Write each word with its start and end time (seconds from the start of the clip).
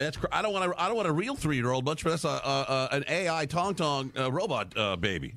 That's 0.00 0.16
cr- 0.16 0.26
I 0.32 0.40
don't 0.40 0.54
want 0.54 0.72
to. 0.72 0.80
I 0.80 0.86
don't 0.86 0.96
want 0.96 1.08
a 1.08 1.12
real 1.12 1.36
three 1.36 1.56
year 1.56 1.70
old 1.70 1.84
much, 1.84 2.04
but 2.04 2.10
that's 2.10 2.24
a, 2.24 2.28
a, 2.28 2.88
a, 2.90 2.96
an 2.96 3.04
AI 3.06 3.44
tong 3.44 3.74
tong 3.74 4.10
uh, 4.18 4.32
robot 4.32 4.72
uh, 4.74 4.96
baby. 4.96 5.34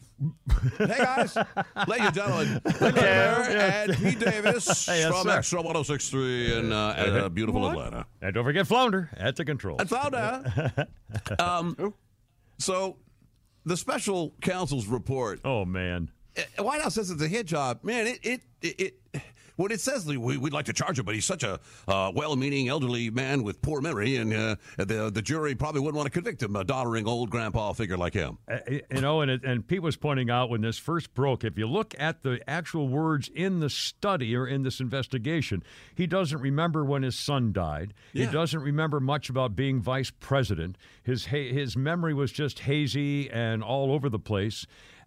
hey 0.78 0.88
guys, 0.88 1.36
ladies 1.88 2.06
and 2.08 2.16
gentlemen, 2.16 2.62
Linda 2.80 2.92
Blair 2.94 3.42
and 3.44 3.94
Pete 3.98 4.20
Davis 4.20 4.86
Hey, 4.86 5.00
yes, 5.00 5.12
from 5.12 5.24
sir. 5.24 5.38
Extra 5.38 5.62
1063 5.62 6.58
in 6.60 6.72
uh, 6.72 6.96
at, 6.96 7.10
uh, 7.10 7.28
beautiful 7.28 7.70
Atlanta. 7.70 8.06
And 8.22 8.34
don't 8.34 8.46
forget 8.46 8.66
Flounder 8.66 9.10
at 9.18 9.36
the 9.36 9.44
control. 9.44 9.76
I 9.82 9.84
Flounder. 9.84 10.88
um, 11.40 11.94
so, 12.58 12.96
the 13.66 13.76
special 13.76 14.34
counsel's 14.40 14.88
report. 14.88 15.42
Oh 15.44 15.66
man. 15.66 16.10
Uh, 16.38 16.64
White 16.64 16.82
House 16.82 16.96
says 16.96 17.12
it's 17.12 17.22
a 17.22 17.28
hit 17.28 17.48
job. 17.48 17.80
Man, 17.84 18.08
it 18.08 18.20
it 18.24 18.42
it. 18.62 18.80
it 19.14 19.22
when 19.56 19.72
it 19.72 19.82
says 19.82 20.06
we, 20.06 20.18
we'd 20.18 20.54
like 20.54 20.66
to 20.66 20.74
charge 20.74 21.00
him, 21.00 21.06
but 21.06 21.16
he's 21.16 21.26
such 21.26 21.44
a 21.44 21.60
uh, 21.88 22.12
well-meaning 22.14 22.70
elderly 22.70 23.10
man 23.10 23.44
with 23.44 23.62
poor 23.62 23.82
memory, 23.82 24.16
and 24.18 24.34
uh, 24.34 24.56
the 24.78 25.12
the 25.14 25.22
jury 25.22 25.56
probably 25.56 25.82
wouldn't 25.82 25.98
want 25.98 26.08
to 26.08 26.12
convict 26.12 26.42
him, 26.42 26.56
a 26.56 26.64
doddering 26.64 27.08
old 27.08 27.30
grandpa 27.30 27.74
figure 27.74 27.98
like 27.98 28.14
him. 28.14 28.38
Uh, 28.50 28.58
you 28.70 29.02
know, 29.02 29.22
and 29.22 29.32
it, 29.32 29.44
and 29.44 29.68
Pete 29.68 29.82
was 29.82 29.96
pointing 29.96 30.30
out 30.30 30.50
when 30.50 30.62
this 30.62 30.78
first 30.78 31.14
broke, 31.14 31.44
if 31.44 31.58
you 31.58 31.68
look 31.68 31.94
at 32.00 32.24
the 32.24 32.40
actual 32.48 32.88
words 32.88 33.30
in 33.34 33.60
the 33.60 33.70
study 33.70 34.36
or 34.36 34.48
in 34.48 34.64
this 34.64 34.80
investigation, 34.80 35.64
he 35.96 36.08
doesn't 36.08 36.40
remember 36.40 36.84
when 36.84 37.04
his 37.04 37.18
son 37.18 37.54
died. 37.54 37.94
Yeah. 38.14 38.26
He 38.26 38.32
doesn't 38.32 38.62
remember 38.62 39.00
much 39.00 39.30
about 39.30 39.56
being 39.56 39.82
vice 39.82 40.12
president. 40.12 40.78
His 41.04 41.26
his 41.26 41.76
memory 41.76 42.14
was 42.14 42.32
just 42.32 42.60
hazy 42.60 43.30
and 43.30 43.64
all 43.64 43.92
over 43.92 44.10
the 44.10 44.20
place. 44.20 44.66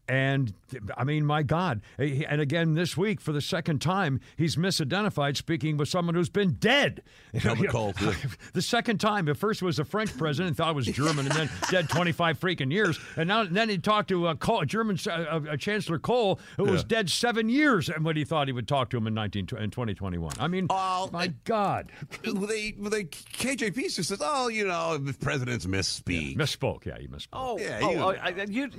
And 0.09 0.53
I 0.97 1.03
mean, 1.05 1.27
my 1.27 1.43
God. 1.43 1.81
And 1.99 2.41
again, 2.41 2.75
this 2.75 2.97
week, 2.97 3.21
for 3.21 3.33
the 3.33 3.41
second 3.41 3.81
time, 3.81 4.21
he's 4.37 4.55
misidentified 4.57 5.37
speaking 5.37 5.77
with 5.77 5.89
someone 5.89 6.15
who's 6.15 6.29
been 6.29 6.53
dead. 6.61 7.03
Helmut 7.35 7.69
Kohl, 7.71 7.93
yeah. 8.01 8.13
The 8.53 8.63
second 8.63 8.99
time, 8.99 9.29
at 9.29 9.37
first 9.37 9.63
it 9.63 9.65
was 9.65 9.79
a 9.81 9.85
French 9.85 10.17
president, 10.17 10.57
thought 10.57 10.71
it 10.71 10.77
was 10.77 10.87
German, 10.87 11.27
and 11.27 11.35
then 11.35 11.51
dead 11.71 11.89
25 11.89 12.39
freaking 12.39 12.73
years. 12.73 12.99
And 13.17 13.27
now 13.29 13.41
and 13.43 13.57
then 13.57 13.69
he 13.69 13.79
talked 13.79 14.09
to 14.11 14.29
a 14.29 14.37
Kohl, 14.37 14.65
German 14.65 14.97
uh, 15.09 15.11
uh, 15.11 15.57
Chancellor 15.57 15.99
Kohl, 15.99 16.39
who 16.57 16.65
was 16.65 16.85
dead 16.85 17.11
seven 17.11 17.49
years, 17.49 17.89
and 17.89 18.05
what 18.05 18.17
he 18.17 18.25
thought 18.25 18.47
he 18.47 18.53
would 18.53 18.69
talk 18.69 18.91
to 18.91 18.97
him 18.97 19.07
in 19.09 19.15
19, 19.15 19.41
in 19.59 19.71
2021. 19.71 20.33
I 20.39 20.47
mean, 20.47 20.67
Oh, 20.71 21.11
my 21.13 21.25
I- 21.25 21.35
God. 21.45 21.91
They, 22.23 22.73
the 22.73 23.05
KJP 23.05 23.91
says, 23.91 24.17
"Oh, 24.21 24.49
you 24.49 24.67
know, 24.67 24.97
the 24.99 25.13
presidents 25.15 25.67
misspeak." 25.67 26.37
Misspoke. 26.37 26.85
Yeah, 26.87 26.99
he 26.99 27.09
misspoke. 27.09 27.29
Oh, 27.33 27.59
Yeah, 27.59 27.81
oh, 27.83 27.91
you- 27.91 27.99
oh, 27.99 28.11
I, 28.11 28.29
you, 28.49 28.71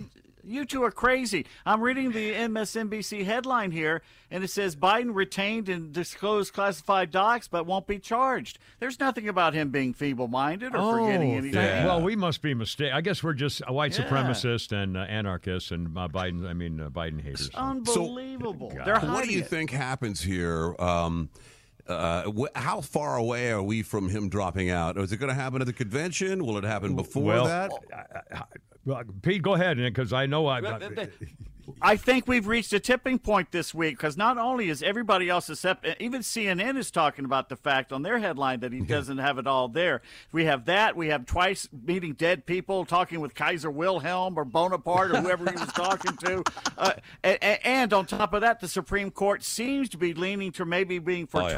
you 0.48 0.66
two 0.66 0.84
are 0.84 0.92
crazy. 0.92 1.46
I'm 1.66 1.82
reading 1.82 2.12
the 2.12 2.34
MSNBC 2.34 3.26
headline 3.26 3.72
here, 3.72 4.02
and 4.32 4.44
it 4.44 4.50
says 4.50 4.76
Biden 4.76 5.14
retained 5.14 5.70
and 5.70 5.92
disclosed 5.92 6.54
classified 6.54 7.12
docs, 7.12 7.48
but 7.48 7.66
won't 7.66 7.86
be 7.88 8.00
charged. 8.00 8.58
There's 8.80 9.00
nothing 9.00 9.28
about 9.28 9.54
him 9.54 9.70
being 9.70 9.94
feeble-minded 9.94 10.74
or 10.76 10.98
forgetting 11.00 11.32
anything. 11.34 11.54
thank- 11.54 11.84
Oh, 11.86 11.88
Well, 11.88 12.02
we 12.02 12.16
must 12.16 12.42
be 12.42 12.54
mistaken. 12.54 12.96
I 12.96 13.02
guess 13.02 13.22
we're 13.24 13.34
just 13.34 13.62
white 13.70 13.98
Yeah. 13.98 14.06
supremacist 14.08 14.72
and 14.72 14.96
uh, 14.98 15.02
anarchists 15.02 15.72
and 15.72 15.98
uh, 15.98 16.08
Biden. 16.08 16.48
I 16.48 16.54
mean, 16.54 16.80
uh, 16.82 16.90
Biden 16.90 17.22
haters. 17.22 17.50
Unbelievable. 17.54 18.72
They're 18.86 19.00
what 19.00 19.24
do 19.26 19.32
you 19.32 19.40
it. 19.42 19.48
think 19.48 19.72
happens 19.72 20.22
here? 20.22 20.76
Um, 20.80 21.30
uh, 21.88 22.30
wh- 22.32 22.58
how 22.60 22.82
far 22.82 23.16
away 23.18 23.50
are 23.52 23.64
we 23.64 23.82
from 23.82 24.10
him 24.10 24.28
dropping 24.30 24.70
out? 24.70 24.98
Is 24.98 25.12
it 25.14 25.18
going 25.18 25.30
to 25.30 25.34
happen 25.42 25.62
at 25.62 25.68
the 25.68 25.74
convention? 25.74 26.46
Will 26.46 26.58
it 26.58 26.64
happen 26.66 26.96
before 26.96 27.24
well, 27.24 27.46
that? 27.46 27.72
Well, 28.88 29.04
Pete, 29.22 29.42
go 29.42 29.54
ahead, 29.56 29.76
because 29.76 30.14
I 30.14 30.28
know 30.28 30.48
I. 30.48 30.62
I 31.82 31.98
think 31.98 32.26
we've 32.28 32.48
reached 32.48 32.72
a 32.72 32.80
tipping 32.80 33.20
point 33.20 33.52
this 33.52 33.74
week 33.74 33.98
because 33.98 34.16
not 34.16 34.38
only 34.38 34.70
is 34.70 34.82
everybody 34.82 35.30
else 35.30 35.50
except 35.50 35.86
even 36.00 36.22
CNN 36.22 36.78
is 36.78 36.90
talking 36.90 37.26
about 37.26 37.50
the 37.50 37.58
fact 37.58 37.92
on 37.92 38.04
their 38.04 38.20
headline 38.20 38.62
that 38.62 38.72
he 38.72 38.80
doesn't 38.80 39.18
have 39.18 39.38
it 39.38 39.46
all 39.46 39.68
there. 39.68 40.02
We 40.32 40.46
have 40.46 40.64
that. 40.66 40.96
We 40.96 41.10
have 41.10 41.26
twice 41.26 41.68
meeting 41.86 42.14
dead 42.14 42.46
people, 42.46 42.86
talking 42.86 43.20
with 43.20 43.36
Kaiser 43.36 43.70
Wilhelm 43.70 44.38
or 44.38 44.46
Bonaparte 44.46 45.12
or 45.12 45.22
whoever 45.22 45.52
he 45.52 45.58
was 45.58 45.72
talking 45.74 46.16
to, 46.18 46.44
uh, 46.78 46.94
and, 47.24 47.60
and 47.66 47.94
on 47.94 48.06
top 48.06 48.34
of 48.34 48.42
that, 48.42 48.62
the 48.62 48.70
Supreme 48.70 49.12
Court 49.12 49.44
seems 49.44 49.90
to 49.90 49.98
be 49.98 50.14
leaning 50.14 50.54
to 50.54 50.66
maybe 50.66 51.00
being 51.00 51.28
for 51.28 51.42
Oh, 51.42 51.48
yeah. 51.50 51.56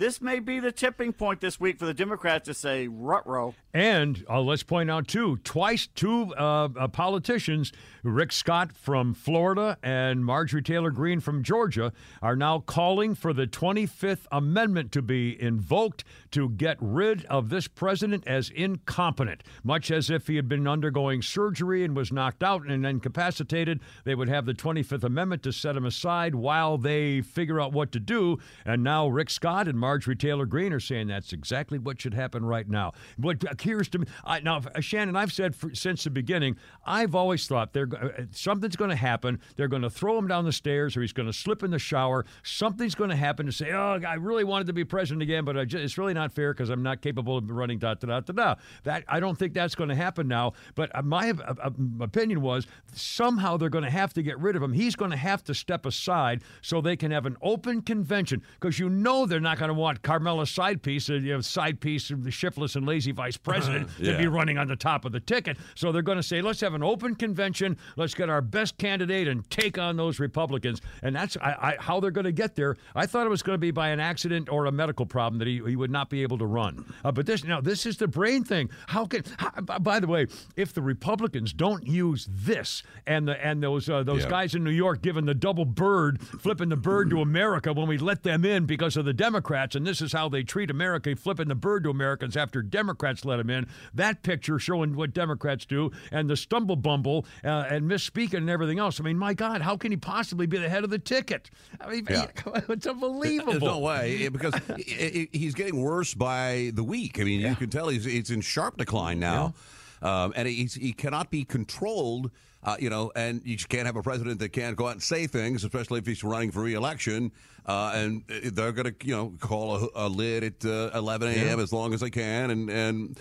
This 0.00 0.22
may 0.22 0.38
be 0.38 0.60
the 0.60 0.72
tipping 0.72 1.12
point 1.12 1.42
this 1.42 1.60
week 1.60 1.78
for 1.78 1.84
the 1.84 1.92
Democrats 1.92 2.46
to 2.46 2.54
say 2.54 2.88
rut-row. 2.88 3.54
And 3.74 4.24
uh, 4.30 4.40
let's 4.40 4.62
point 4.62 4.90
out, 4.90 5.06
too, 5.06 5.36
twice 5.44 5.88
two 5.88 6.34
uh, 6.36 6.70
uh, 6.74 6.88
politicians, 6.88 7.70
Rick 8.02 8.32
Scott 8.32 8.72
from 8.72 9.12
Florida 9.12 9.76
and 9.82 10.24
Marjorie 10.24 10.62
Taylor 10.62 10.90
Greene 10.90 11.20
from 11.20 11.42
Georgia, 11.42 11.92
are 12.22 12.34
now 12.34 12.60
calling 12.60 13.14
for 13.14 13.34
the 13.34 13.46
25th 13.46 14.26
Amendment 14.32 14.90
to 14.92 15.02
be 15.02 15.40
invoked 15.40 16.02
to 16.30 16.48
get 16.48 16.78
rid 16.80 17.26
of 17.26 17.50
this 17.50 17.68
president 17.68 18.26
as 18.26 18.48
incompetent. 18.48 19.42
Much 19.62 19.90
as 19.90 20.08
if 20.08 20.28
he 20.28 20.36
had 20.36 20.48
been 20.48 20.66
undergoing 20.66 21.20
surgery 21.20 21.84
and 21.84 21.94
was 21.94 22.10
knocked 22.10 22.42
out 22.42 22.66
and 22.66 22.86
incapacitated, 22.86 23.80
they 24.04 24.14
would 24.14 24.30
have 24.30 24.46
the 24.46 24.54
25th 24.54 25.04
Amendment 25.04 25.42
to 25.42 25.52
set 25.52 25.76
him 25.76 25.84
aside 25.84 26.34
while 26.34 26.78
they 26.78 27.20
figure 27.20 27.60
out 27.60 27.74
what 27.74 27.92
to 27.92 28.00
do. 28.00 28.38
And 28.64 28.82
now 28.82 29.06
Rick 29.06 29.28
Scott 29.28 29.68
and 29.68 29.78
Marjorie 29.78 29.89
Taylor 29.98 30.46
Greene 30.46 30.72
are 30.72 30.80
saying 30.80 31.08
that's 31.08 31.32
exactly 31.32 31.78
what 31.78 32.00
should 32.00 32.14
happen 32.14 32.44
right 32.44 32.68
now. 32.68 32.92
What 33.16 33.42
appears 33.44 33.88
to 33.90 33.98
me, 34.00 34.06
I, 34.24 34.40
now 34.40 34.60
Shannon, 34.80 35.16
I've 35.16 35.32
said 35.32 35.54
for, 35.54 35.74
since 35.74 36.04
the 36.04 36.10
beginning, 36.10 36.56
I've 36.84 37.14
always 37.14 37.46
thought 37.46 37.72
they're, 37.72 37.88
uh, 37.92 38.24
something's 38.30 38.76
going 38.76 38.90
to 38.90 38.96
happen. 38.96 39.40
They're 39.56 39.68
going 39.68 39.82
to 39.82 39.90
throw 39.90 40.18
him 40.18 40.28
down 40.28 40.44
the 40.44 40.52
stairs, 40.52 40.96
or 40.96 41.00
he's 41.00 41.12
going 41.12 41.26
to 41.26 41.32
slip 41.32 41.62
in 41.62 41.70
the 41.70 41.78
shower. 41.78 42.24
Something's 42.42 42.94
going 42.94 43.10
to 43.10 43.16
happen 43.16 43.46
to 43.46 43.52
say, 43.52 43.72
"Oh, 43.72 44.00
I 44.06 44.14
really 44.14 44.44
wanted 44.44 44.66
to 44.68 44.72
be 44.72 44.84
president 44.84 45.22
again, 45.22 45.44
but 45.44 45.56
just, 45.68 45.82
it's 45.82 45.98
really 45.98 46.14
not 46.14 46.32
fair 46.32 46.52
because 46.52 46.70
I'm 46.70 46.82
not 46.82 47.00
capable 47.00 47.36
of 47.36 47.50
running." 47.50 47.78
Da 47.78 47.94
da 47.94 48.06
da 48.06 48.20
da 48.20 48.32
da. 48.32 48.54
That 48.84 49.04
I 49.08 49.20
don't 49.20 49.38
think 49.38 49.54
that's 49.54 49.74
going 49.74 49.88
to 49.88 49.94
happen 49.94 50.28
now. 50.28 50.52
But 50.74 50.94
uh, 50.94 51.02
my 51.02 51.30
uh, 51.30 51.54
uh, 51.62 51.70
opinion 52.00 52.40
was 52.40 52.66
somehow 52.92 53.56
they're 53.56 53.68
going 53.68 53.84
to 53.84 53.90
have 53.90 54.12
to 54.14 54.22
get 54.22 54.38
rid 54.38 54.56
of 54.56 54.62
him. 54.62 54.72
He's 54.72 54.96
going 54.96 55.10
to 55.10 55.16
have 55.16 55.42
to 55.44 55.54
step 55.54 55.86
aside 55.86 56.42
so 56.62 56.80
they 56.80 56.96
can 56.96 57.10
have 57.10 57.26
an 57.26 57.36
open 57.42 57.82
convention 57.82 58.42
because 58.58 58.78
you 58.78 58.88
know 58.88 59.26
they're 59.26 59.40
not 59.40 59.58
going 59.58 59.68
to 59.68 59.74
want 59.80 60.02
Kamala's 60.02 60.50
side 60.50 60.82
piece, 60.82 61.10
uh, 61.10 61.14
you 61.14 61.32
know, 61.34 61.40
side 61.40 61.80
piece 61.80 62.10
of 62.10 62.22
the 62.24 62.30
shiftless 62.30 62.76
and 62.76 62.86
lazy 62.86 63.12
vice 63.12 63.36
president 63.48 63.88
to 63.98 64.04
Yeah. 64.12 64.16
be 64.18 64.26
running 64.28 64.58
on 64.58 64.68
the 64.68 64.76
top 64.76 65.04
of 65.04 65.12
the 65.12 65.20
ticket. 65.20 65.56
So 65.74 65.90
they're 65.92 66.02
going 66.02 66.18
to 66.18 66.22
say, 66.22 66.42
let's 66.42 66.60
have 66.60 66.74
an 66.74 66.82
open 66.82 67.14
convention. 67.14 67.76
Let's 67.96 68.14
get 68.14 68.28
our 68.30 68.40
best 68.42 68.78
candidate 68.78 69.26
and 69.28 69.48
take 69.50 69.78
on 69.78 69.96
those 69.96 70.20
Republicans. 70.20 70.80
And 71.02 71.14
that's 71.16 71.36
I, 71.38 71.50
I, 71.50 71.76
how 71.82 72.00
they're 72.00 72.10
going 72.10 72.24
to 72.26 72.32
get 72.32 72.54
there. 72.54 72.76
I 72.94 73.06
thought 73.06 73.26
it 73.26 73.30
was 73.30 73.42
going 73.42 73.54
to 73.54 73.58
be 73.60 73.70
by 73.70 73.88
an 73.88 74.00
accident 74.00 74.48
or 74.50 74.66
a 74.66 74.72
medical 74.72 75.06
problem 75.06 75.38
that 75.38 75.48
he, 75.48 75.60
he 75.66 75.76
would 75.76 75.90
not 75.90 76.10
be 76.10 76.22
able 76.22 76.38
to 76.38 76.46
run. 76.46 76.84
Uh, 77.04 77.12
but 77.12 77.26
this 77.26 77.44
now 77.44 77.60
this 77.60 77.86
is 77.86 77.96
the 77.96 78.08
brain 78.08 78.44
thing. 78.44 78.68
How 78.88 79.06
can? 79.06 79.22
How, 79.38 79.50
by 79.78 80.00
the 80.00 80.06
way, 80.06 80.26
if 80.56 80.72
the 80.74 80.82
Republicans 80.82 81.52
don't 81.52 81.86
use 81.86 82.28
this 82.30 82.82
and 83.06 83.26
the 83.28 83.44
and 83.44 83.62
those 83.62 83.88
uh, 83.88 84.02
those 84.02 84.26
guys 84.26 84.54
in 84.54 84.64
New 84.64 84.70
York 84.70 85.02
giving 85.02 85.24
the 85.24 85.34
double 85.34 85.64
bird, 85.64 86.20
flipping 86.20 86.68
the 86.68 86.76
bird 86.76 87.10
to 87.10 87.20
America 87.20 87.72
when 87.72 87.88
we 87.88 87.96
let 87.98 88.22
them 88.22 88.44
in 88.44 88.66
because 88.66 88.96
of 88.96 89.04
the 89.04 89.12
Democrats, 89.12 89.59
and 89.74 89.86
this 89.86 90.00
is 90.00 90.12
how 90.12 90.28
they 90.28 90.42
treat 90.42 90.70
America, 90.70 91.14
flipping 91.16 91.48
the 91.48 91.54
bird 91.54 91.84
to 91.84 91.90
Americans 91.90 92.36
after 92.36 92.62
Democrats 92.62 93.24
let 93.24 93.36
them 93.36 93.50
in. 93.50 93.66
That 93.94 94.22
picture 94.22 94.58
showing 94.58 94.96
what 94.96 95.12
Democrats 95.14 95.66
do 95.66 95.90
and 96.10 96.28
the 96.28 96.36
stumble 96.36 96.76
bumble 96.76 97.26
uh, 97.44 97.66
and 97.70 97.88
misspeaking 97.90 98.38
and 98.38 98.50
everything 98.50 98.78
else. 98.78 99.00
I 99.00 99.02
mean, 99.04 99.18
my 99.18 99.34
God, 99.34 99.60
how 99.62 99.76
can 99.76 99.90
he 99.92 99.96
possibly 99.96 100.46
be 100.46 100.58
the 100.58 100.68
head 100.68 100.84
of 100.84 100.90
the 100.90 100.98
ticket? 100.98 101.50
I 101.80 101.90
mean, 101.90 102.06
Yeah. 102.08 102.26
it's 102.68 102.86
unbelievable. 102.86 103.52
There's 103.52 103.62
no 103.62 103.78
way 103.78 104.28
because 104.28 104.54
he- 104.76 105.28
he- 105.32 105.38
he's 105.38 105.54
getting 105.54 105.80
worse 105.80 106.14
by 106.14 106.70
the 106.74 106.82
week. 106.84 107.20
I 107.20 107.24
mean, 107.24 107.40
you 107.40 107.54
can 107.54 107.70
tell 107.70 107.88
he's 107.88 108.04
he's 108.04 108.30
in 108.30 108.40
sharp 108.40 108.76
decline 108.78 109.20
now, 109.20 109.54
um, 110.02 110.32
and 110.36 110.48
he's, 110.48 110.74
he 110.74 110.92
cannot 110.92 111.30
be 111.30 111.44
controlled. 111.44 112.30
Uh, 112.62 112.76
you 112.78 112.90
know, 112.90 113.10
and 113.16 113.40
you 113.46 113.56
just 113.56 113.70
can't 113.70 113.86
have 113.86 113.96
a 113.96 114.02
president 114.02 114.38
that 114.38 114.50
can't 114.50 114.76
go 114.76 114.86
out 114.86 114.92
and 114.92 115.02
say 115.02 115.26
things, 115.26 115.64
especially 115.64 115.98
if 115.98 116.06
he's 116.06 116.22
running 116.22 116.50
for 116.50 116.60
reelection. 116.62 117.32
Uh, 117.64 117.92
and 117.94 118.22
they're 118.52 118.72
going 118.72 118.92
to, 118.92 119.06
you 119.06 119.14
know, 119.16 119.32
call 119.40 119.76
a, 119.76 119.88
a 119.94 120.08
lid 120.08 120.44
at 120.44 120.64
uh, 120.66 120.90
11 120.94 121.28
a.m. 121.28 121.58
as 121.60 121.72
long 121.72 121.94
as 121.94 122.00
they 122.00 122.10
can, 122.10 122.50
and 122.50 122.68
and. 122.70 123.20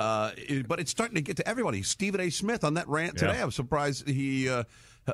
Uh, 0.00 0.30
it- 0.36 0.68
but 0.68 0.78
it's 0.78 0.92
starting 0.92 1.16
to 1.16 1.20
get 1.20 1.36
to 1.36 1.48
everybody. 1.48 1.82
Stephen 1.82 2.20
A. 2.20 2.30
Smith 2.30 2.62
on 2.64 2.74
that 2.74 2.86
rant 2.88 3.14
Yeah. 3.20 3.26
today. 3.28 3.42
I'm 3.42 3.50
surprised 3.50 4.08
he 4.08 4.48
uh, 4.48 4.62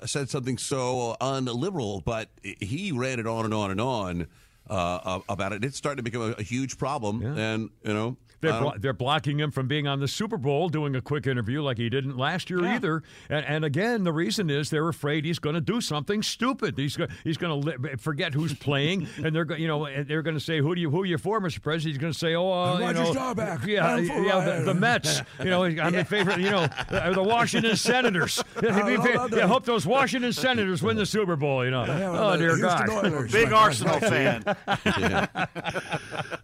said 0.04 0.28
something 0.28 0.58
so 0.58 1.16
unliberal, 1.22 2.04
but 2.04 2.28
he 2.42 2.92
ran 2.92 3.18
it 3.18 3.26
on 3.26 3.46
and 3.46 3.54
on 3.54 3.70
and 3.70 3.80
on 3.80 4.26
uh, 4.68 5.20
about 5.28 5.52
it. 5.54 5.64
It's 5.64 5.78
starting 5.78 6.04
to 6.04 6.10
become 6.10 6.22
a, 6.32 6.34
a 6.38 6.42
huge 6.42 6.76
problem, 6.78 7.22
and 7.24 7.70
you 7.82 7.94
know. 7.94 8.16
They're, 8.44 8.60
blo- 8.60 8.74
they're 8.78 8.92
blocking 8.92 9.38
him 9.40 9.50
from 9.50 9.66
being 9.68 9.86
on 9.86 10.00
the 10.00 10.08
Super 10.08 10.36
Bowl 10.36 10.68
doing 10.68 10.94
a 10.96 11.00
quick 11.00 11.26
interview 11.26 11.62
like 11.62 11.78
he 11.78 11.88
didn't 11.88 12.16
last 12.16 12.50
year 12.50 12.62
Yeah. 12.62 12.76
either. 12.76 13.02
And, 13.28 13.44
and 13.46 13.64
again, 13.64 14.04
the 14.04 14.12
reason 14.12 14.50
is 14.50 14.70
they're 14.70 14.88
afraid 14.88 15.24
he's 15.24 15.38
going 15.38 15.54
to 15.54 15.60
do 15.60 15.80
something 15.80 16.22
stupid. 16.22 16.78
He's 16.78 16.96
go- 16.96 17.08
he's 17.24 17.36
going 17.36 17.60
to 17.62 17.68
li- 17.70 17.96
forget 17.98 18.34
who's 18.34 18.54
playing, 18.54 19.06
and 19.24 19.34
they're 19.34 19.44
go- 19.44 19.56
you 19.56 19.68
know 19.68 19.88
they're 20.04 20.22
going 20.22 20.36
to 20.36 20.40
say 20.44 20.58
who 20.60 20.74
do 20.74 20.80
you 20.80 20.90
who 20.90 21.02
are 21.02 21.06
you 21.06 21.18
for, 21.18 21.40
Mr. 21.40 21.62
President? 21.62 21.94
He's 21.94 21.98
going 22.00 22.12
to 22.12 22.18
say, 22.18 22.34
oh, 22.34 22.50
uh, 22.52 22.78
you 22.78 22.84
Roger 22.84 23.02
know, 23.04 23.12
Staubach. 23.12 23.66
yeah, 23.66 23.94
I'm 23.94 24.04
yeah, 24.04 24.40
the, 24.58 24.64
the 24.64 24.74
Mets. 24.74 25.22
You 25.38 25.46
know, 25.46 25.64
I'm 25.64 25.92
the 25.92 26.04
favorite. 26.08 26.38
You 26.40 26.50
know, 26.50 26.66
the, 26.90 27.12
the 27.14 27.22
Washington 27.22 27.76
Senators. 27.76 28.42
I 28.56 29.28
yeah, 29.32 29.46
hope 29.46 29.64
those 29.64 29.86
Washington 29.86 30.32
Senators 30.32 30.82
win 30.82 30.96
the 30.96 31.06
Super 31.06 31.36
Bowl. 31.36 31.64
You 31.64 31.70
know, 31.70 31.84
Yeah, 31.84 32.10
oh 32.18 32.36
dear 32.36 32.56
Houston 32.56 32.86
God. 32.86 33.04
Oilers. 33.04 33.32
Big 33.32 33.52
Arsenal 33.52 34.00
fan. 34.00 34.44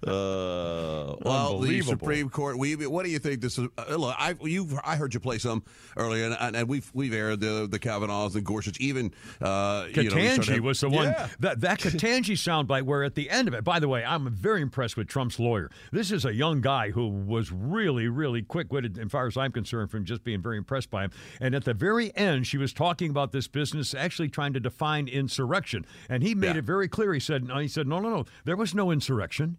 Uh, 0.07 1.15
well, 1.23 1.59
the 1.61 1.69
Unbelievable. 1.69 1.90
Supreme 1.91 2.29
Court. 2.31 2.59
We, 2.59 2.75
what 2.87 3.05
do 3.05 3.11
you 3.11 3.19
think? 3.19 3.41
This 3.41 3.59
is. 3.59 3.69
Uh, 3.77 3.97
look, 3.97 4.15
I 4.19 4.35
you 4.43 4.69
I 4.85 4.97
heard 4.97 5.15
you 5.15 5.21
play 5.21 5.39
some 5.39 5.63
earlier, 5.97 6.27
and, 6.27 6.57
and, 6.57 6.69
we've 6.69 6.91
we've 6.95 7.13
aired 7.15 7.41
the 7.41 7.67
the 7.71 7.79
Kavanaughs 7.79 8.35
and 8.35 8.45
Gorsuch. 8.45 8.79
Even 8.81 9.13
uh, 9.41 9.87
you 9.95 10.05
know, 10.05 10.11
Ketanji 10.17 10.43
started- 10.45 10.61
was 10.63 10.81
the 10.81 10.89
one 10.89 11.07
Yeah. 11.07 11.29
that 11.41 11.61
that 11.61 11.79
Ketanji 11.81 12.35
soundbite 12.35 12.83
where 12.83 13.05
at 13.05 13.15
the 13.15 13.29
end 13.31 13.49
of 13.49 13.55
it. 13.55 13.65
By 13.65 13.79
the 13.81 13.89
way, 13.89 14.05
I'm 14.05 14.31
very 14.33 14.63
impressed 14.63 14.97
with 14.97 15.09
Trump's 15.09 15.39
lawyer. 15.39 15.71
This 15.93 16.11
is 16.13 16.25
a 16.25 16.33
young 16.35 16.61
guy 16.61 16.91
who 16.91 17.09
was 17.09 17.51
really, 17.53 18.09
really 18.09 18.43
quick-witted, 18.43 18.99
as 18.99 19.11
far 19.11 19.27
as 19.27 19.37
I'm 19.37 19.53
concerned, 19.53 19.91
from 19.91 20.05
just 20.05 20.25
being 20.25 20.43
very 20.43 20.57
impressed 20.59 20.91
by 20.91 21.05
him. 21.05 21.11
And 21.41 21.55
at 21.55 21.65
the 21.65 21.75
very 21.75 22.15
end, 22.17 22.47
she 22.47 22.59
was 22.59 22.73
talking 22.73 23.11
about 23.11 23.33
this 23.33 23.49
business, 23.49 23.95
actually 23.95 24.29
trying 24.29 24.53
to 24.55 24.61
define 24.61 25.09
insurrection, 25.09 25.85
and 26.09 26.23
he 26.23 26.35
made 26.35 26.53
Yeah. 26.55 26.59
it 26.59 26.65
very 26.65 26.89
clear. 26.89 27.13
He 27.15 27.21
said, 27.21 27.49
"He 27.61 27.69
said, 27.69 27.87
no, 27.87 28.01
no, 28.01 28.11
no, 28.11 28.25
there 28.45 28.57
was 28.57 28.75
no 28.75 28.91
insurrection." 28.91 29.57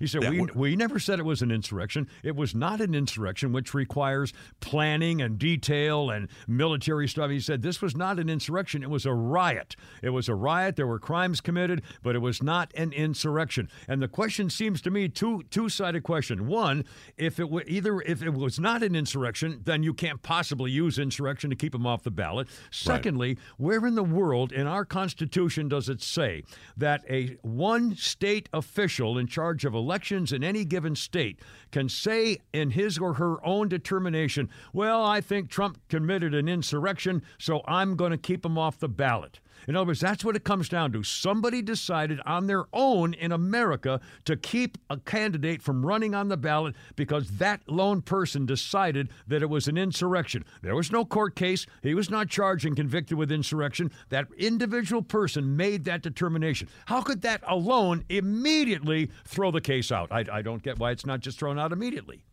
He 0.00 0.06
said, 0.06 0.28
we, 0.28 0.46
we 0.54 0.76
never 0.76 0.98
said 0.98 1.18
it 1.18 1.24
was 1.24 1.42
an 1.42 1.50
insurrection. 1.50 2.08
It 2.24 2.34
was 2.34 2.54
not 2.54 2.80
an 2.80 2.94
insurrection, 2.94 3.52
which 3.52 3.74
requires 3.74 4.32
planning 4.60 5.20
and 5.20 5.38
detail 5.38 6.10
and 6.10 6.28
military 6.48 7.06
stuff. 7.06 7.30
He 7.30 7.38
said, 7.38 7.62
this 7.62 7.82
was 7.82 7.94
not 7.94 8.18
an 8.18 8.30
insurrection. 8.30 8.82
It 8.82 8.90
was 8.90 9.04
a 9.04 9.12
riot. 9.12 9.76
It 10.02 10.10
was 10.10 10.28
a 10.28 10.34
riot. 10.34 10.76
There 10.76 10.86
were 10.86 10.98
crimes 10.98 11.42
committed, 11.42 11.82
but 12.02 12.16
it 12.16 12.20
was 12.20 12.42
not 12.42 12.72
an 12.74 12.92
insurrection. 12.92 13.68
And 13.86 14.00
the 14.00 14.08
question 14.08 14.48
seems 14.48 14.80
to 14.82 14.90
me 14.90 15.08
two 15.08 15.42
two 15.50 15.68
sided 15.68 16.02
question. 16.02 16.46
One, 16.46 16.84
if 17.18 17.38
it 17.38 17.50
were 17.50 17.64
either 17.66 18.00
if 18.00 18.22
it 18.22 18.30
was 18.30 18.58
not 18.58 18.82
an 18.82 18.96
insurrection, 18.96 19.60
then 19.64 19.82
you 19.82 19.92
can't 19.92 20.22
possibly 20.22 20.70
use 20.70 20.98
insurrection 20.98 21.50
to 21.50 21.56
keep 21.56 21.74
him 21.74 21.86
off 21.86 22.02
the 22.02 22.10
ballot. 22.10 22.48
Secondly, 22.70 23.38
where 23.58 23.86
in 23.86 23.94
the 23.94 24.02
world 24.02 24.50
in 24.50 24.66
our 24.66 24.86
Constitution 24.86 25.68
does 25.68 25.88
it 25.90 26.00
say 26.00 26.42
that 26.76 27.04
a 27.10 27.36
one 27.42 27.94
state 27.96 28.48
official 28.54 29.18
in 29.18 29.26
charge 29.26 29.66
of 29.66 29.74
elections 29.90 30.32
in 30.32 30.44
any 30.44 30.64
given 30.64 30.94
state 30.94 31.40
can 31.72 31.88
say 31.88 32.38
in 32.52 32.70
his 32.70 32.96
or 32.96 33.14
her 33.14 33.44
own 33.44 33.68
determination, 33.68 34.48
well, 34.72 35.04
I 35.04 35.20
think 35.20 35.50
Trump 35.50 35.80
committed 35.88 36.32
an 36.32 36.48
insurrection, 36.48 37.22
so 37.38 37.60
I'm 37.66 37.96
going 37.96 38.12
to 38.12 38.16
keep 38.16 38.46
him 38.46 38.56
off 38.56 38.78
the 38.78 38.88
ballot? 38.88 39.40
In 39.68 39.76
other 39.76 39.86
words, 39.86 40.00
that's 40.00 40.24
what 40.24 40.36
it 40.36 40.44
comes 40.44 40.68
down 40.68 40.92
to. 40.92 41.02
Somebody 41.02 41.62
decided 41.62 42.20
on 42.26 42.46
their 42.46 42.64
own 42.72 43.14
in 43.14 43.32
America 43.32 44.00
to 44.24 44.36
keep 44.36 44.78
a 44.88 44.96
candidate 44.98 45.62
from 45.62 45.84
running 45.84 46.14
on 46.14 46.28
the 46.28 46.36
ballot 46.36 46.74
because 46.96 47.38
that 47.38 47.60
lone 47.66 48.02
person 48.02 48.46
decided 48.46 49.08
that 49.26 49.42
it 49.42 49.50
was 49.50 49.68
an 49.68 49.78
insurrection. 49.78 50.44
There 50.62 50.74
was 50.74 50.90
no 50.90 51.04
court 51.04 51.36
case. 51.36 51.66
He 51.82 51.94
was 51.94 52.10
not 52.10 52.28
charged 52.28 52.64
and 52.64 52.76
convicted 52.76 53.18
with 53.18 53.30
insurrection. 53.32 53.90
That 54.08 54.26
individual 54.36 55.02
person 55.02 55.56
made 55.56 55.84
that 55.84 56.02
determination. 56.02 56.68
How 56.86 57.02
could 57.02 57.22
that 57.22 57.42
alone 57.46 58.04
immediately 58.08 59.10
throw 59.24 59.50
the 59.50 59.60
case 59.60 59.92
out? 59.92 60.10
I, 60.10 60.24
I 60.32 60.42
don't 60.42 60.62
get 60.62 60.78
why 60.78 60.90
it's 60.90 61.06
not 61.06 61.20
just 61.20 61.38
thrown 61.38 61.58
out 61.58 61.72
immediately. 61.72 62.24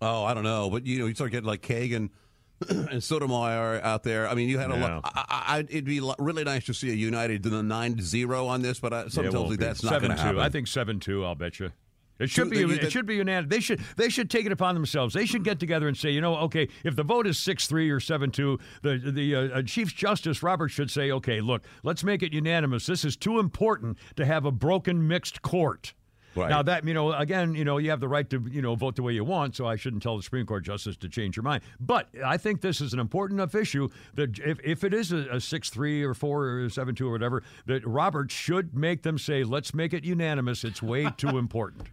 Oh, 0.00 0.24
I 0.24 0.34
don't 0.34 0.44
know, 0.44 0.68
but 0.68 0.86
you 0.86 0.98
know, 0.98 1.06
you 1.06 1.14
start 1.14 1.30
getting 1.30 1.46
like 1.46 1.62
Kagan 1.62 2.10
and 2.68 3.02
Sotomayor 3.02 3.80
out 3.82 4.02
there. 4.02 4.28
I 4.28 4.34
mean, 4.34 4.48
you 4.48 4.58
had 4.58 4.70
a 4.70 4.74
Yeah. 4.76 4.94
lot. 4.96 5.12
I, 5.14 5.44
I, 5.46 5.58
it'd 5.60 5.84
be 5.84 6.00
really 6.18 6.44
nice 6.44 6.64
to 6.66 6.74
see 6.74 6.90
a 6.90 6.94
united 6.94 7.42
to 7.42 7.50
the 7.50 7.62
nine 7.62 8.00
zero 8.00 8.46
on 8.46 8.62
this, 8.62 8.78
but 8.80 8.92
I, 8.92 9.08
something 9.08 9.32
tells 9.32 9.50
me 9.50 9.56
that's 9.56 9.82
not 9.82 10.00
going 10.00 10.14
to 10.14 10.20
happen. 10.20 10.40
I 10.40 10.48
think 10.48 10.66
seven 10.66 10.98
two. 11.00 11.24
I'll 11.24 11.34
bet 11.34 11.58
you. 11.60 11.72
It 12.18 12.30
should 12.30 12.48
be. 12.48 12.62
It 12.62 12.90
should 12.90 13.04
be 13.04 13.16
unanimous. 13.16 13.50
They 13.50 13.60
should. 13.60 13.80
They 13.98 14.08
should 14.08 14.30
take 14.30 14.46
it 14.46 14.52
upon 14.52 14.74
themselves. 14.74 15.12
They 15.12 15.26
should 15.26 15.44
get 15.44 15.60
together 15.60 15.86
and 15.86 15.94
say, 15.94 16.10
you 16.12 16.22
know, 16.22 16.36
okay, 16.38 16.66
if 16.82 16.96
the 16.96 17.02
vote 17.02 17.26
is 17.26 17.38
six 17.38 17.66
three 17.66 17.90
or 17.90 18.00
seven 18.00 18.30
two, 18.30 18.58
the 18.80 18.96
the 18.96 19.34
uh, 19.34 19.40
uh, 19.58 19.62
Chief 19.62 19.94
Justice 19.94 20.42
Roberts 20.42 20.72
should 20.72 20.90
say, 20.90 21.10
okay, 21.10 21.42
look, 21.42 21.62
let's 21.82 22.02
make 22.04 22.22
it 22.22 22.32
unanimous. 22.32 22.86
This 22.86 23.04
is 23.04 23.16
too 23.18 23.38
important 23.38 23.98
to 24.16 24.24
have 24.24 24.46
a 24.46 24.50
broken 24.50 25.06
mixed 25.06 25.42
court. 25.42 25.92
Right. 26.36 26.50
Now 26.50 26.62
that 26.62 26.86
you 26.86 26.94
know, 26.94 27.12
again, 27.12 27.54
you 27.54 27.64
know, 27.64 27.78
you 27.78 27.90
have 27.90 28.00
the 28.00 28.08
right 28.08 28.28
to 28.30 28.44
you 28.50 28.62
know 28.62 28.74
vote 28.74 28.96
the 28.96 29.02
way 29.02 29.12
you 29.12 29.24
want. 29.24 29.56
So 29.56 29.66
I 29.66 29.76
shouldn't 29.76 30.02
tell 30.02 30.16
the 30.16 30.22
Supreme 30.22 30.46
Court 30.46 30.64
justice 30.64 30.96
to 30.98 31.08
change 31.08 31.36
your 31.36 31.42
mind. 31.42 31.62
But 31.80 32.08
I 32.24 32.36
think 32.36 32.60
this 32.60 32.80
is 32.80 32.92
an 32.92 33.00
important 33.00 33.40
enough 33.40 33.54
issue 33.54 33.88
that 34.14 34.38
if, 34.38 34.58
if 34.62 34.84
it 34.84 34.92
is 34.92 35.12
a, 35.12 35.26
a 35.30 35.40
six 35.40 35.70
three 35.70 36.02
or 36.02 36.14
four 36.14 36.48
or 36.48 36.68
seven 36.68 36.94
two 36.94 37.08
or 37.08 37.12
whatever, 37.12 37.42
that 37.66 37.86
Roberts 37.86 38.34
should 38.34 38.74
make 38.74 39.02
them 39.02 39.18
say, 39.18 39.44
let's 39.44 39.74
make 39.74 39.94
it 39.94 40.04
unanimous. 40.04 40.64
It's 40.64 40.82
way 40.82 41.08
too 41.16 41.38
important, 41.38 41.88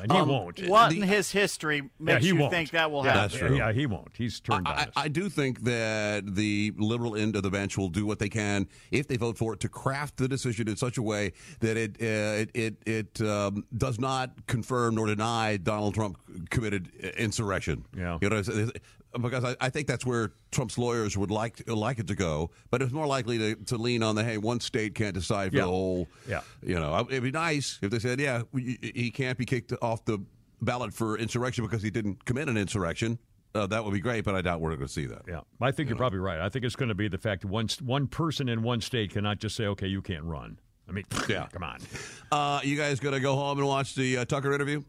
and 0.00 0.10
he 0.12 0.22
won't. 0.22 0.66
What 0.68 0.90
The- 0.90 0.96
in 1.00 1.02
his 1.08 1.30
history 1.32 1.88
makes 1.98 2.22
he 2.22 2.28
you 2.28 2.36
won't. 2.36 2.52
think 2.52 2.70
that 2.70 2.90
will 2.90 3.04
yeah, 3.04 3.12
happen? 3.12 3.22
That's 3.22 3.34
true. 3.36 3.56
Yeah, 3.56 3.72
he 3.72 3.86
won't. 3.86 4.08
He's 4.16 4.40
turned 4.40 4.66
on 4.66 4.74
I, 4.74 4.82
us. 4.84 4.88
I 4.96 5.08
do 5.08 5.28
think 5.28 5.64
that 5.64 6.34
the 6.34 6.72
liberal 6.76 7.16
end 7.16 7.36
of 7.36 7.42
the 7.42 7.50
bench 7.50 7.76
will 7.76 7.88
do 7.88 8.06
what 8.06 8.18
they 8.18 8.28
can 8.28 8.66
if 8.90 9.06
they 9.08 9.16
vote 9.16 9.38
for 9.38 9.54
it 9.54 9.60
to 9.60 9.68
craft 9.68 10.16
the 10.16 10.28
decision 10.28 10.68
in 10.68 10.76
such 10.76 10.96
a 10.98 11.02
way 11.02 11.32
that 11.60 11.76
it 11.76 11.96
uh, 12.00 12.04
it 12.42 12.50
it, 12.54 12.76
it 12.86 13.20
um, 13.28 13.64
does 13.76 13.98
not 13.98 14.46
confirm 14.46 14.94
nor 14.94 15.06
deny 15.06 15.56
Donald 15.56 15.94
Trump 15.94 16.18
committed 16.50 16.88
insurrection. 17.18 17.84
Yeah. 17.96 18.18
you 18.20 18.28
know, 18.28 18.36
it's- 18.38 18.56
it's- 18.56 18.80
because 19.20 19.44
I, 19.44 19.56
I 19.60 19.70
think 19.70 19.86
that's 19.86 20.04
where 20.06 20.32
Trump's 20.50 20.76
lawyers 20.78 21.16
would 21.16 21.30
like 21.30 21.62
like 21.68 21.98
it 21.98 22.06
to 22.08 22.14
go, 22.14 22.50
but 22.70 22.82
it's 22.82 22.92
more 22.92 23.06
likely 23.06 23.38
to, 23.38 23.54
to 23.66 23.76
lean 23.76 24.02
on 24.02 24.14
the 24.14 24.24
hey, 24.24 24.38
one 24.38 24.60
state 24.60 24.94
can't 24.94 25.14
decide 25.14 25.50
for 25.50 25.56
Yeah. 25.58 25.62
the 25.62 25.68
whole. 25.68 26.08
Yeah. 26.28 26.40
you 26.62 26.74
know, 26.74 27.06
it'd 27.10 27.22
be 27.22 27.30
nice 27.30 27.78
if 27.82 27.90
they 27.90 27.98
said, 27.98 28.20
yeah, 28.20 28.42
he 28.54 29.10
can't 29.10 29.38
be 29.38 29.44
kicked 29.44 29.72
off 29.82 30.04
the 30.04 30.18
ballot 30.62 30.92
for 30.94 31.18
insurrection 31.18 31.64
because 31.64 31.82
he 31.82 31.90
didn't 31.90 32.24
commit 32.24 32.48
an 32.48 32.56
insurrection. 32.56 33.18
Uh, 33.54 33.66
that 33.68 33.84
would 33.84 33.92
be 33.94 34.00
great, 34.00 34.24
but 34.24 34.34
I 34.34 34.40
doubt 34.42 34.60
we're 34.60 34.70
going 34.70 34.80
to 34.86 34.88
see 34.92 35.06
that. 35.06 35.22
yeah, 35.28 35.40
I 35.60 35.70
think 35.70 35.88
you're 35.88 35.96
probably 35.98 36.18
right. 36.18 36.40
I 36.40 36.48
think 36.48 36.64
it's 36.64 36.74
going 36.74 36.88
to 36.88 36.94
be 36.94 37.06
the 37.06 37.18
fact 37.18 37.42
that 37.42 37.48
one 37.48 37.68
one 37.82 38.08
person 38.08 38.48
in 38.48 38.62
one 38.62 38.80
state 38.80 39.12
cannot 39.12 39.38
just 39.38 39.54
say, 39.54 39.66
okay, 39.66 39.86
you 39.86 40.02
can't 40.02 40.24
run. 40.24 40.58
I 40.88 40.92
mean, 40.92 41.04
Yeah. 41.28 41.46
come 41.52 41.62
on. 41.62 41.78
Uh, 42.32 42.60
you 42.64 42.76
guys 42.76 42.98
going 43.00 43.14
to 43.14 43.20
go 43.20 43.36
home 43.36 43.58
and 43.58 43.66
watch 43.68 43.94
the 43.94 44.18
uh, 44.18 44.24
Tucker 44.24 44.52
interview? 44.52 44.82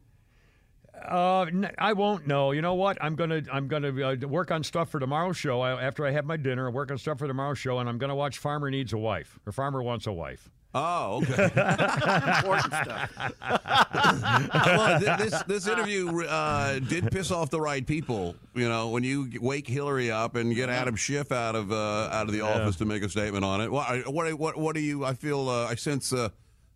Uh, 1.08 1.42
n- 1.48 1.72
I 1.78 1.94
won't. 1.94 2.28
know. 2.28 2.52
you 2.52 2.62
know 2.62 2.74
what? 2.74 2.98
I'm 3.02 3.16
gonna 3.16 3.42
I'm 3.52 3.68
gonna 3.68 3.90
uh, 3.90 4.16
work 4.28 4.52
on 4.52 4.64
stuff 4.64 4.90
for 4.90 5.00
tomorrow's 5.00 5.38
show. 5.38 5.62
I, 5.62 5.82
after 5.82 6.06
I 6.06 6.12
have 6.12 6.26
my 6.26 6.38
dinner, 6.38 6.68
I 6.68 6.72
work 6.72 6.92
on 6.92 6.98
stuff 6.98 7.20
for 7.20 7.28
tomorrow's 7.28 7.60
show, 7.60 7.80
and 7.80 7.88
I'm 7.90 7.98
gonna 7.98 8.16
watch 8.16 8.38
Farmer 8.38 8.70
Needs 8.70 8.94
a 8.94 8.98
Wife 8.98 9.40
or 9.46 9.52
Farmer 9.52 9.82
Wants 9.84 10.08
a 10.08 10.12
Wife. 10.14 10.50
Oh, 10.78 11.24
okay. 11.24 11.44
Important 11.46 12.74
stuff. 12.74 13.12
well, 14.54 15.00
th- 15.00 15.18
this 15.20 15.44
this 15.44 15.68
interview 15.68 16.26
uh, 16.26 16.80
did 16.80 17.10
piss 17.12 17.32
off 17.32 17.50
the 17.50 17.62
right 17.62 17.86
people. 17.86 18.36
You 18.54 18.68
know, 18.68 18.90
when 18.90 19.04
you 19.04 19.30
wake 19.40 19.68
Hillary 19.68 20.12
up 20.12 20.36
and 20.36 20.54
get 20.54 20.70
Adam 20.70 20.96
Schiff 20.98 21.32
out 21.32 21.56
of 21.56 21.72
uh, 21.72 22.10
out 22.12 22.28
of 22.28 22.34
the 22.34 22.42
office 22.42 22.76
to 22.78 22.86
make 22.86 23.04
a 23.04 23.10
statement 23.10 23.46
on 23.46 23.62
it. 23.62 23.72
What 23.72 24.12
what 24.12 24.34
what, 24.34 24.58
what 24.58 24.76
do 24.76 24.82
you? 24.82 25.06
I 25.06 25.14
feel 25.14 25.48
uh, 25.48 25.66
I 25.68 25.76
sense 25.76 26.12
uh, 26.12 26.30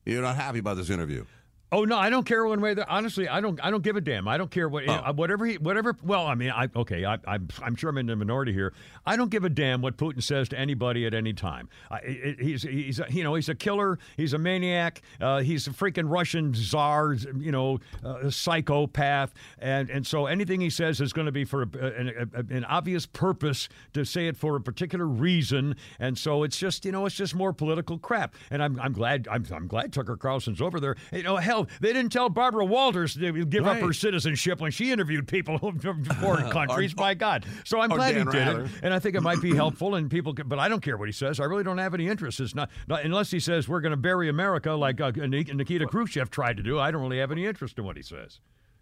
you're 0.05 0.21
not 0.21 0.37
happy 0.37 0.59
about 0.59 0.77
this 0.77 0.89
interview. 0.89 1.25
Oh 1.71 1.83
no, 1.85 1.97
I 1.97 2.09
don't 2.09 2.25
care 2.25 2.43
one 2.45 2.61
way. 2.61 2.71
or 2.71 2.75
the- 2.75 2.89
Honestly, 2.89 3.27
I 3.27 3.41
don't. 3.41 3.63
I 3.63 3.69
don't 3.69 3.83
give 3.83 3.95
a 3.95 4.01
damn. 4.01 4.27
I 4.27 4.37
don't 4.37 4.49
care 4.49 4.67
what 4.67 4.87
uh, 4.89 5.13
whatever 5.13 5.45
he 5.45 5.57
whatever. 5.59 5.95
Well, 6.03 6.25
I 6.25 6.33
mean, 6.33 6.49
I 6.49 6.67
okay. 6.75 7.05
I, 7.05 7.19
I'm 7.27 7.47
I'm 7.61 7.75
sure 7.75 7.91
I'm 7.91 7.97
in 7.99 8.07
the 8.07 8.15
minority 8.15 8.53
here. 8.53 8.73
I 9.05 9.15
don't 9.15 9.29
give 9.29 9.43
a 9.43 9.49
damn 9.49 9.81
what 9.83 9.95
Putin 9.95 10.23
says 10.23 10.49
to 10.49 10.57
anybody 10.59 11.05
at 11.05 11.13
any 11.13 11.31
time. 11.33 11.69
I, 11.91 12.35
he's 12.39 12.63
he's 12.63 12.99
a, 12.99 13.05
you 13.11 13.23
know 13.23 13.35
he's 13.35 13.49
a 13.49 13.55
killer. 13.55 13.99
He's 14.17 14.33
a 14.33 14.39
maniac. 14.39 15.01
Uh, 15.21 15.39
he's 15.41 15.67
a 15.67 15.69
freaking 15.71 16.09
Russian 16.09 16.53
czar. 16.55 17.13
You 17.37 17.51
know, 17.51 17.79
uh, 18.03 18.15
a 18.23 18.31
psychopath. 18.31 19.33
And 19.59 19.89
and 19.89 20.05
so 20.07 20.25
anything 20.25 20.61
he 20.61 20.69
says 20.69 20.99
is 21.01 21.13
going 21.13 21.25
to 21.27 21.31
be 21.31 21.45
for 21.45 21.61
a, 21.63 21.67
an, 21.67 22.31
a, 22.33 22.39
an 22.55 22.65
obvious 22.65 23.05
purpose 23.05 23.69
to 23.93 24.05
say 24.05 24.27
it 24.27 24.37
for 24.37 24.55
a 24.55 24.61
particular 24.61 25.05
reason. 25.05 25.75
And 25.99 26.17
so 26.17 26.43
it's 26.43 26.57
just 26.57 26.85
you 26.85 26.91
know 26.91 27.05
it's 27.05 27.15
just 27.15 27.35
more 27.35 27.53
political 27.53 27.97
crap. 27.97 28.33
And 28.49 28.63
I'm 28.63 28.79
I'm 28.79 28.93
glad 28.93 29.27
I'm 29.29 29.45
I'm 29.53 29.67
glad 29.67 29.93
Tucker 29.93 30.17
Carlson's 30.17 30.61
over 30.61 30.79
there. 30.79 30.95
You 31.11 31.23
know, 31.23 31.37
hell, 31.37 31.58
they 31.79 31.93
didn't 31.93 32.11
tell 32.11 32.29
Barbara 32.29 32.65
Walters 32.65 33.15
to 33.15 33.45
give 33.45 33.67
up 33.67 33.77
her 33.77 33.93
citizenship 33.93 34.59
when 34.59 34.71
she 34.71 34.91
interviewed 34.91 35.27
people 35.27 35.57
from 35.81 36.03
foreign 36.05 36.49
countries. 36.51 36.95
My 36.95 37.13
God! 37.13 37.45
So 37.65 37.79
I'm 37.79 37.91
or 37.91 37.97
glad 37.97 38.15
he 38.15 38.23
did 38.23 38.33
Rather. 38.33 38.65
it, 38.65 38.71
and 38.83 38.93
I 38.93 38.99
think 38.99 39.15
it 39.15 39.21
might 39.21 39.41
be 39.41 39.55
helpful. 39.55 39.95
And 39.95 40.09
people, 40.09 40.33
can, 40.33 40.47
but 40.47 40.59
I 40.59 40.69
don't 40.69 40.81
care 40.81 40.97
what 40.97 41.07
he 41.07 41.13
says. 41.13 41.39
I 41.39 41.45
really 41.45 41.63
don't 41.63 41.77
have 41.77 41.93
any 41.93 42.07
interest. 42.07 42.39
It's 42.39 42.55
not, 42.55 42.69
not 42.87 43.03
unless 43.03 43.31
he 43.31 43.39
says 43.39 43.67
we're 43.67 43.81
going 43.81 43.91
to 43.91 43.97
bury 43.97 44.29
America 44.29 44.71
like 44.73 45.01
uh, 45.01 45.11
Nikita 45.11 45.87
Khrushchev 45.87 46.29
tried 46.29 46.57
to 46.57 46.63
do. 46.63 46.79
I 46.79 46.91
don't 46.91 47.01
really 47.01 47.19
have 47.19 47.31
any 47.31 47.45
interest 47.45 47.77
in 47.77 47.85
what 47.85 47.97
he 47.97 48.03
says. 48.03 48.39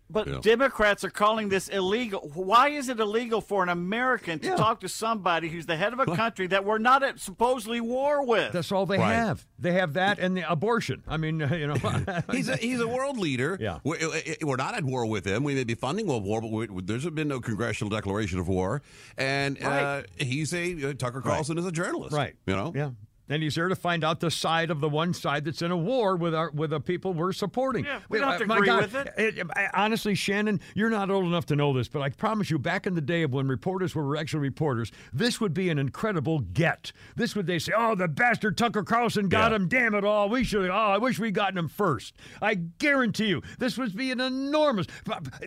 But 0.09 0.25
you 0.27 0.33
know. 0.33 0.39
Democrats 0.39 1.03
are 1.03 1.09
calling 1.09 1.49
this 1.49 1.67
illegal. 1.67 2.31
Why 2.33 2.69
is 2.69 2.87
it 2.87 2.99
illegal 2.99 3.41
for 3.41 3.61
an 3.63 3.69
American 3.69 4.39
to 4.39 4.47
Yeah. 4.47 4.55
talk 4.55 4.79
to 4.81 4.89
somebody 4.89 5.49
who's 5.49 5.65
the 5.65 5.75
head 5.75 5.91
of 5.91 5.99
a 5.99 6.05
country 6.05 6.47
that 6.47 6.63
we're 6.63 6.77
not 6.77 7.03
at 7.03 7.19
supposedly 7.19 7.81
war 7.81 8.25
with? 8.25 8.53
That's 8.53 8.71
all 8.71 8.85
they 8.85 8.97
Right. 8.97 9.13
have. 9.13 9.45
They 9.59 9.73
have 9.73 9.93
that 9.93 10.17
and 10.19 10.37
the 10.37 10.49
abortion. 10.49 11.03
I 11.07 11.17
mean, 11.17 11.39
you 11.51 11.67
know. 11.67 11.75
He's 12.31 12.47
a 12.47 12.55
he's 12.55 12.79
a 12.79 12.87
world 12.87 13.17
leader. 13.17 13.57
Yeah. 13.59 13.79
we're, 13.83 13.97
we're 14.41 14.55
not 14.55 14.75
at 14.75 14.83
war 14.85 15.05
with 15.05 15.25
him. 15.25 15.43
We 15.43 15.55
may 15.55 15.63
be 15.65 15.75
funding 15.75 16.09
a 16.09 16.17
war, 16.17 16.39
but 16.41 16.51
we, 16.51 16.67
there's 16.83 17.09
been 17.09 17.27
no 17.27 17.39
congressional 17.41 17.89
declaration 17.89 18.39
of 18.39 18.47
war. 18.47 18.81
And 19.17 19.61
uh, 19.61 20.03
he's 20.17 20.53
a 20.53 20.91
uh, 20.91 20.93
Tucker 20.93 21.21
Carlson 21.21 21.57
is 21.57 21.65
a 21.65 21.71
journalist. 21.71 22.13
Right. 22.15 22.35
You 22.45 22.55
know. 22.55 22.71
Yeah. 22.75 22.91
And 23.29 23.43
he's 23.43 23.55
there 23.55 23.67
to 23.67 23.75
find 23.75 24.03
out 24.05 24.21
the 24.21 24.31
side 24.31 24.71
of 24.71 24.79
the 24.79 24.87
one 24.87 25.13
side 25.13 25.43
that's 25.43 25.61
in 25.61 25.69
a 25.71 25.75
war 25.77 26.15
with 26.15 26.33
our 26.33 26.49
with 26.51 26.69
the 26.69 26.79
people 26.79 27.13
we're 27.13 27.33
supporting. 27.33 27.83
Yeah, 27.83 27.99
we 28.07 28.19
don't 28.19 28.27
have 28.29 28.35
uh, 28.37 28.39
to 28.39 28.45
My 28.47 28.55
agree 28.55 28.67
God, 28.67 28.81
with 28.93 28.95
it. 29.17 29.47
I- 29.55 29.67
honestly, 29.73 30.15
Shannon, 30.15 30.61
you're 30.75 30.89
not 30.89 31.09
old 31.11 31.25
enough 31.25 31.45
to 31.47 31.55
know 31.57 31.73
this, 31.73 31.89
but 31.89 32.01
I 32.01 32.09
promise 32.09 32.49
you, 32.49 32.57
back 32.57 32.87
in 32.87 32.95
the 32.95 33.01
day 33.01 33.23
of 33.23 33.33
when 33.33 33.47
reporters 33.49 33.93
were 33.95 34.15
actually 34.15 34.39
reporters, 34.43 34.91
this 35.11 35.41
would 35.41 35.53
be 35.53 35.69
an 35.69 35.77
incredible 35.77 36.39
get. 36.39 36.93
This 37.17 37.35
would 37.35 37.47
they 37.47 37.59
say, 37.59 37.73
"Oh, 37.75 37.95
the 37.95 38.07
bastard 38.07 38.57
Tucker 38.57 38.83
Carlson 38.83 39.27
got 39.27 39.51
Yeah. 39.51 39.57
him. 39.57 39.67
Damn 39.67 39.93
it 39.95 40.05
all. 40.05 40.29
We 40.29 40.45
should. 40.45 40.69
Oh, 40.69 40.73
I 40.73 40.97
wish 40.97 41.19
we 41.19 41.31
gotten 41.31 41.57
him 41.57 41.67
first. 41.67 42.13
I 42.41 42.55
guarantee 42.55 43.27
you, 43.27 43.41
this 43.59 43.77
would 43.77 43.95
be 43.95 44.11
an 44.11 44.21
enormous. 44.21 44.87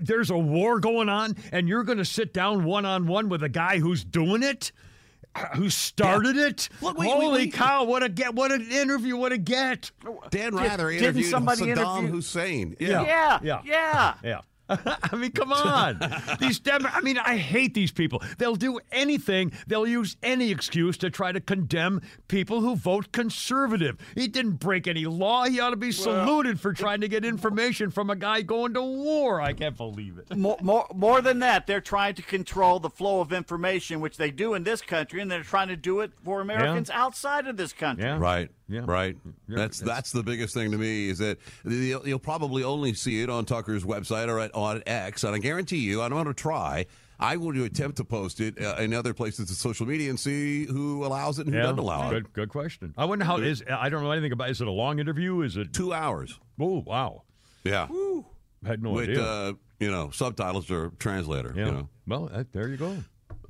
There's 0.02 0.28
a 0.30 0.36
war 0.38 0.80
going 0.80 1.08
on, 1.08 1.34
and 1.50 1.66
you're 1.66 1.84
going 1.84 1.98
to 1.98 2.04
sit 2.04 2.34
down 2.34 2.64
one 2.64 2.84
on 2.84 3.06
one 3.06 3.28
with 3.30 3.42
a 3.42 3.48
guy 3.48 3.78
who's 3.78 4.04
doing 4.04 4.42
it 4.42 4.70
who 5.56 5.70
started 5.70 6.36
it. 6.36 6.68
Look, 6.80 6.98
we- 6.98 7.06
we- 7.06 7.12
Holy 7.12 7.44
we- 7.46 7.50
cow! 7.50 7.84
What 7.84 8.02
a 8.02 8.08
get! 8.08 8.34
What 8.34 8.52
an 8.52 8.70
interview! 8.70 9.16
What 9.16 9.32
a 9.32 9.38
get! 9.38 9.90
Dan 10.30 10.54
Rather 10.54 10.90
didn't 10.90 11.04
interviewed 11.04 11.30
somebody 11.30 11.62
Saddam 11.62 11.98
interview- 11.98 12.12
Hussein. 12.12 12.76
Yeah. 12.80 13.02
yeah, 13.02 13.38
Yeah. 13.42 13.60
yeah. 13.64 14.14
Yeah. 14.24 14.40
I 15.02 15.16
mean, 15.16 15.32
come 15.32 15.52
on. 15.52 15.98
These 16.40 16.60
Dem- 16.60 16.86
I 16.86 17.00
mean, 17.00 17.18
I 17.18 17.36
hate 17.36 17.74
these 17.74 17.90
people. 17.90 18.22
They'll 18.38 18.54
do 18.56 18.78
anything. 18.92 19.52
They'll 19.66 19.86
use 19.86 20.16
any 20.22 20.50
excuse 20.50 20.96
to 20.98 21.10
try 21.10 21.32
to 21.32 21.40
condemn 21.40 22.00
people 22.28 22.60
who 22.60 22.76
vote 22.76 23.12
conservative. 23.12 23.98
He 24.14 24.28
didn't 24.28 24.56
break 24.60 24.86
any 24.86 25.06
law. 25.06 25.44
He 25.44 25.58
ought 25.60 25.70
to 25.70 25.76
be 25.76 25.92
saluted 25.92 26.60
for 26.60 26.72
trying 26.72 27.00
to 27.00 27.08
get 27.08 27.24
information 27.24 27.90
from 27.90 28.10
a 28.10 28.16
guy 28.16 28.42
going 28.42 28.74
to 28.74 28.82
war. 28.82 29.40
I 29.40 29.52
can't 29.52 29.76
believe 29.76 30.18
it. 30.18 30.36
More, 30.36 30.58
more, 30.60 30.86
more 30.94 31.20
than 31.20 31.40
that, 31.40 31.66
they're 31.66 31.80
trying 31.80 32.14
to 32.14 32.22
control 32.22 32.78
the 32.78 32.90
flow 32.90 33.20
of 33.20 33.32
information, 33.32 34.00
which 34.00 34.16
they 34.16 34.30
do 34.30 34.54
in 34.54 34.62
this 34.64 34.82
country, 34.82 35.20
and 35.20 35.30
they're 35.30 35.42
trying 35.42 35.68
to 35.68 35.76
do 35.76 36.00
it 36.00 36.12
for 36.24 36.40
Americans 36.40 36.90
outside 36.90 37.46
of 37.46 37.56
this 37.56 37.72
country. 37.72 38.04
Yeah. 38.04 38.18
Right. 38.18 38.50
Yeah. 38.70 38.82
Right. 38.86 39.16
Yeah, 39.48 39.56
That's 39.56 39.80
that's 39.80 40.12
the 40.12 40.22
biggest 40.22 40.54
thing 40.54 40.70
to 40.70 40.78
me 40.78 41.08
is 41.08 41.18
that 41.18 41.38
you'll, 41.64 42.06
you'll 42.06 42.18
probably 42.20 42.62
only 42.62 42.94
see 42.94 43.20
it 43.22 43.28
on 43.28 43.44
Tucker's 43.44 43.84
website 43.84 44.28
or 44.28 44.38
at, 44.38 44.54
on 44.54 44.82
X, 44.86 45.24
and 45.24 45.34
I 45.34 45.38
guarantee 45.38 45.78
you, 45.78 46.02
I'm 46.02 46.10
going 46.10 46.26
to 46.26 46.34
try. 46.34 46.86
I 47.18 47.36
will 47.36 47.64
attempt 47.64 47.98
to 47.98 48.04
post 48.04 48.40
it 48.40 48.62
uh, 48.62 48.76
in 48.78 48.94
other 48.94 49.12
places 49.12 49.50
of 49.50 49.56
social 49.56 49.86
media 49.86 50.08
and 50.08 50.18
see 50.18 50.64
who 50.64 51.04
allows 51.04 51.38
it 51.38 51.46
and 51.46 51.54
who 51.54 51.60
doesn't 51.60 51.78
allow 51.78 52.08
it. 52.08 52.12
good, 52.14 52.32
good 52.32 52.48
question. 52.48 52.94
I 52.96 53.04
wonder 53.04 53.24
how 53.26 53.36
is. 53.36 53.62
I 53.68 53.88
don't 53.90 54.02
know 54.04 54.12
anything 54.12 54.32
about. 54.32 54.48
Is 54.50 54.60
it 54.60 54.68
a 54.68 54.70
long 54.70 55.00
interview? 55.00 55.42
Is 55.42 55.56
it? 55.56 55.72
Two 55.74 55.92
hours. 55.92 56.38
Oh 56.58 56.82
wow! 56.86 57.24
Yeah. 57.64 57.88
I 58.64 58.68
had 58.68 58.82
no 58.82 58.90
With 58.92 59.10
idea. 59.10 59.22
uh, 59.22 59.52
you 59.80 59.90
know 59.90 60.10
subtitles 60.10 60.70
or 60.70 60.92
translator. 60.98 61.52
yeah. 61.56 61.66
You 61.66 61.72
know. 61.72 61.88
Well, 62.06 62.26
that, 62.26 62.52
there 62.52 62.68
you 62.68 62.76
go. 62.76 62.96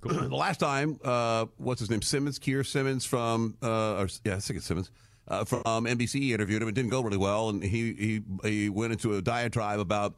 Cool. 0.01 0.13
the 0.29 0.35
last 0.37 0.59
time, 0.61 0.99
uh, 1.05 1.47
what's 1.59 1.81
his 1.81 1.91
name? 1.91 2.03
Simmons, 2.03 2.39
Keir 2.39 2.65
Simmons 2.65 3.05
from, 3.05 3.57
uh, 3.63 3.97
or, 4.01 4.09
yeah, 4.25 4.37
I 4.37 4.39
think 4.41 4.59
it's 4.59 4.67
Simmons. 4.67 4.91
Uh, 5.31 5.45
from 5.45 5.63
NBC 5.63 6.33
interviewed 6.33 6.61
him. 6.61 6.69
It 6.69 6.75
didn't 6.75 6.91
go 6.91 7.01
really 7.03 7.17
well, 7.17 7.51
and 7.51 7.63
he 7.63 7.95
he 7.95 8.23
he 8.43 8.69
went 8.69 8.93
into 8.93 9.15
a 9.15 9.23
diatribe 9.23 9.79
about 9.79 10.15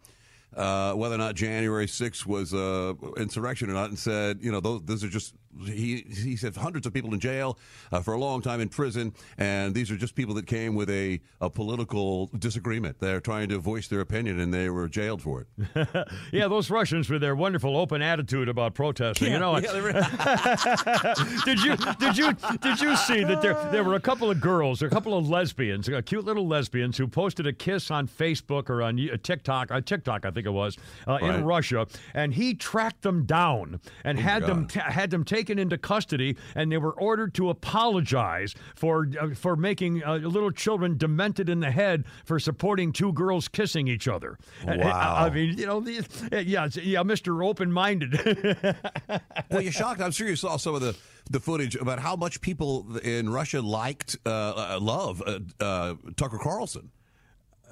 uh, 0.57 0.95
whether 0.95 1.15
or 1.15 1.19
not 1.19 1.35
January 1.35 1.87
6th 1.87 2.27
was 2.27 2.55
uh, 2.55 2.95
insurrection 3.17 3.71
or 3.71 3.75
not, 3.75 3.91
and 3.91 3.99
said, 3.99 4.39
you 4.41 4.53
know, 4.53 4.61
those, 4.61 4.83
those 4.85 5.05
are 5.05 5.09
just 5.09 5.35
he 5.65 6.05
he 6.25 6.37
said 6.37 6.57
hundreds 6.57 6.87
of 6.87 6.93
people 6.93 7.13
in 7.15 7.21
jail 7.21 7.59
uh, 7.93 8.01
for 8.01 8.15
a 8.15 8.19
long 8.19 8.41
time 8.43 8.61
in 8.61 8.69
prison, 8.69 9.13
and 9.39 9.75
these 9.75 9.91
are 9.91 9.97
just 9.97 10.15
people 10.15 10.35
that 10.35 10.47
came 10.47 10.75
with 10.75 10.89
a, 10.91 11.21
a 11.41 11.51
political 11.51 12.29
disagreement. 12.39 12.99
They're 13.01 13.21
trying 13.21 13.49
to 13.51 13.59
voice 13.59 13.89
their 13.89 14.01
opinion, 14.01 14.41
and 14.41 14.53
they 14.53 14.71
were 14.71 14.89
jailed 14.89 15.23
for 15.23 15.43
it. 15.43 15.49
Yeah, 16.33 16.49
those 16.49 16.71
Russians 16.71 17.11
with 17.11 17.21
their 17.21 17.35
wonderful 17.37 17.77
open 17.77 18.01
attitude 18.03 18.49
about 18.49 18.75
protesting. 18.75 19.33
you 19.33 19.39
know, 19.39 19.59
did 21.45 21.63
you 21.63 21.77
did 21.99 22.17
you 22.17 22.33
did 22.61 22.81
you 22.81 22.97
see 22.97 23.25
that 23.25 23.41
there 23.43 23.55
there 23.71 23.85
were 23.85 23.95
a 23.95 24.01
couple 24.01 24.31
of 24.31 24.41
girls, 24.41 24.83
a 24.83 24.89
couple 24.89 25.17
of 25.17 25.29
lesbians, 25.29 25.89
uh, 25.89 26.01
cute 26.05 26.25
little 26.25 26.47
lesbians 26.47 26.97
who 26.99 27.07
posted 27.07 27.47
a 27.47 27.53
kiss 27.53 27.91
on 27.91 28.09
Facebook 28.09 28.71
or 28.71 28.83
on 28.83 28.97
TikTok, 29.23 29.71
uh, 29.71 29.81
TikTok 29.81 30.25
I 30.25 30.31
think 30.31 30.47
it 30.47 30.51
was, 30.51 30.77
uh, 31.07 31.19
Right. 31.23 31.35
in 31.37 31.45
Russia, 31.45 31.87
and 32.15 32.33
he 32.35 32.55
tracked 32.55 33.03
them 33.03 33.25
down 33.25 33.81
and 34.05 34.19
had 34.19 34.45
them 34.45 34.67
ta 34.67 34.81
had 34.81 35.11
them 35.11 35.25
taken 35.43 35.59
into 35.59 35.77
custody, 35.77 36.37
and 36.55 36.71
they 36.71 36.79
were 36.79 36.93
ordered 36.93 37.35
to 37.35 37.51
apologize 37.51 38.55
for 38.77 39.09
uh, 39.21 39.35
for 39.35 39.57
making 39.57 40.05
uh, 40.05 40.15
little 40.19 40.53
children 40.53 40.97
demented 40.97 41.49
in 41.49 41.59
the 41.59 41.71
head 41.71 42.05
for 42.25 42.39
supporting 42.39 42.93
two 42.93 43.13
girls 43.13 43.49
kissing 43.49 43.89
each 43.89 44.07
other. 44.07 44.39
I- 44.67 44.73
I, 44.73 44.77
Wow. 44.77 45.15
I 45.27 45.31
mean, 45.31 45.59
you 45.59 45.67
know, 45.67 45.81
yeah, 45.85 46.69
yeah, 46.73 47.03
Mr. 47.03 47.45
Open-minded. 47.45 48.13
well, 49.51 49.61
you're 49.63 49.73
shocked. 49.73 50.01
I'm 50.01 50.11
sure 50.13 50.29
you 50.29 50.37
saw 50.37 50.57
some 50.57 50.75
of 50.75 50.81
the, 50.81 50.95
the 51.31 51.41
footage 51.41 51.75
about 51.77 51.99
how 51.99 52.15
much 52.17 52.41
people 52.41 52.97
in 52.99 53.29
Russia 53.31 53.61
liked, 53.63 54.17
uh, 54.27 54.29
uh, 54.31 54.79
love 54.81 55.23
uh, 55.27 55.39
uh, 55.61 55.95
Tucker 56.17 56.39
Carlson. 56.39 56.91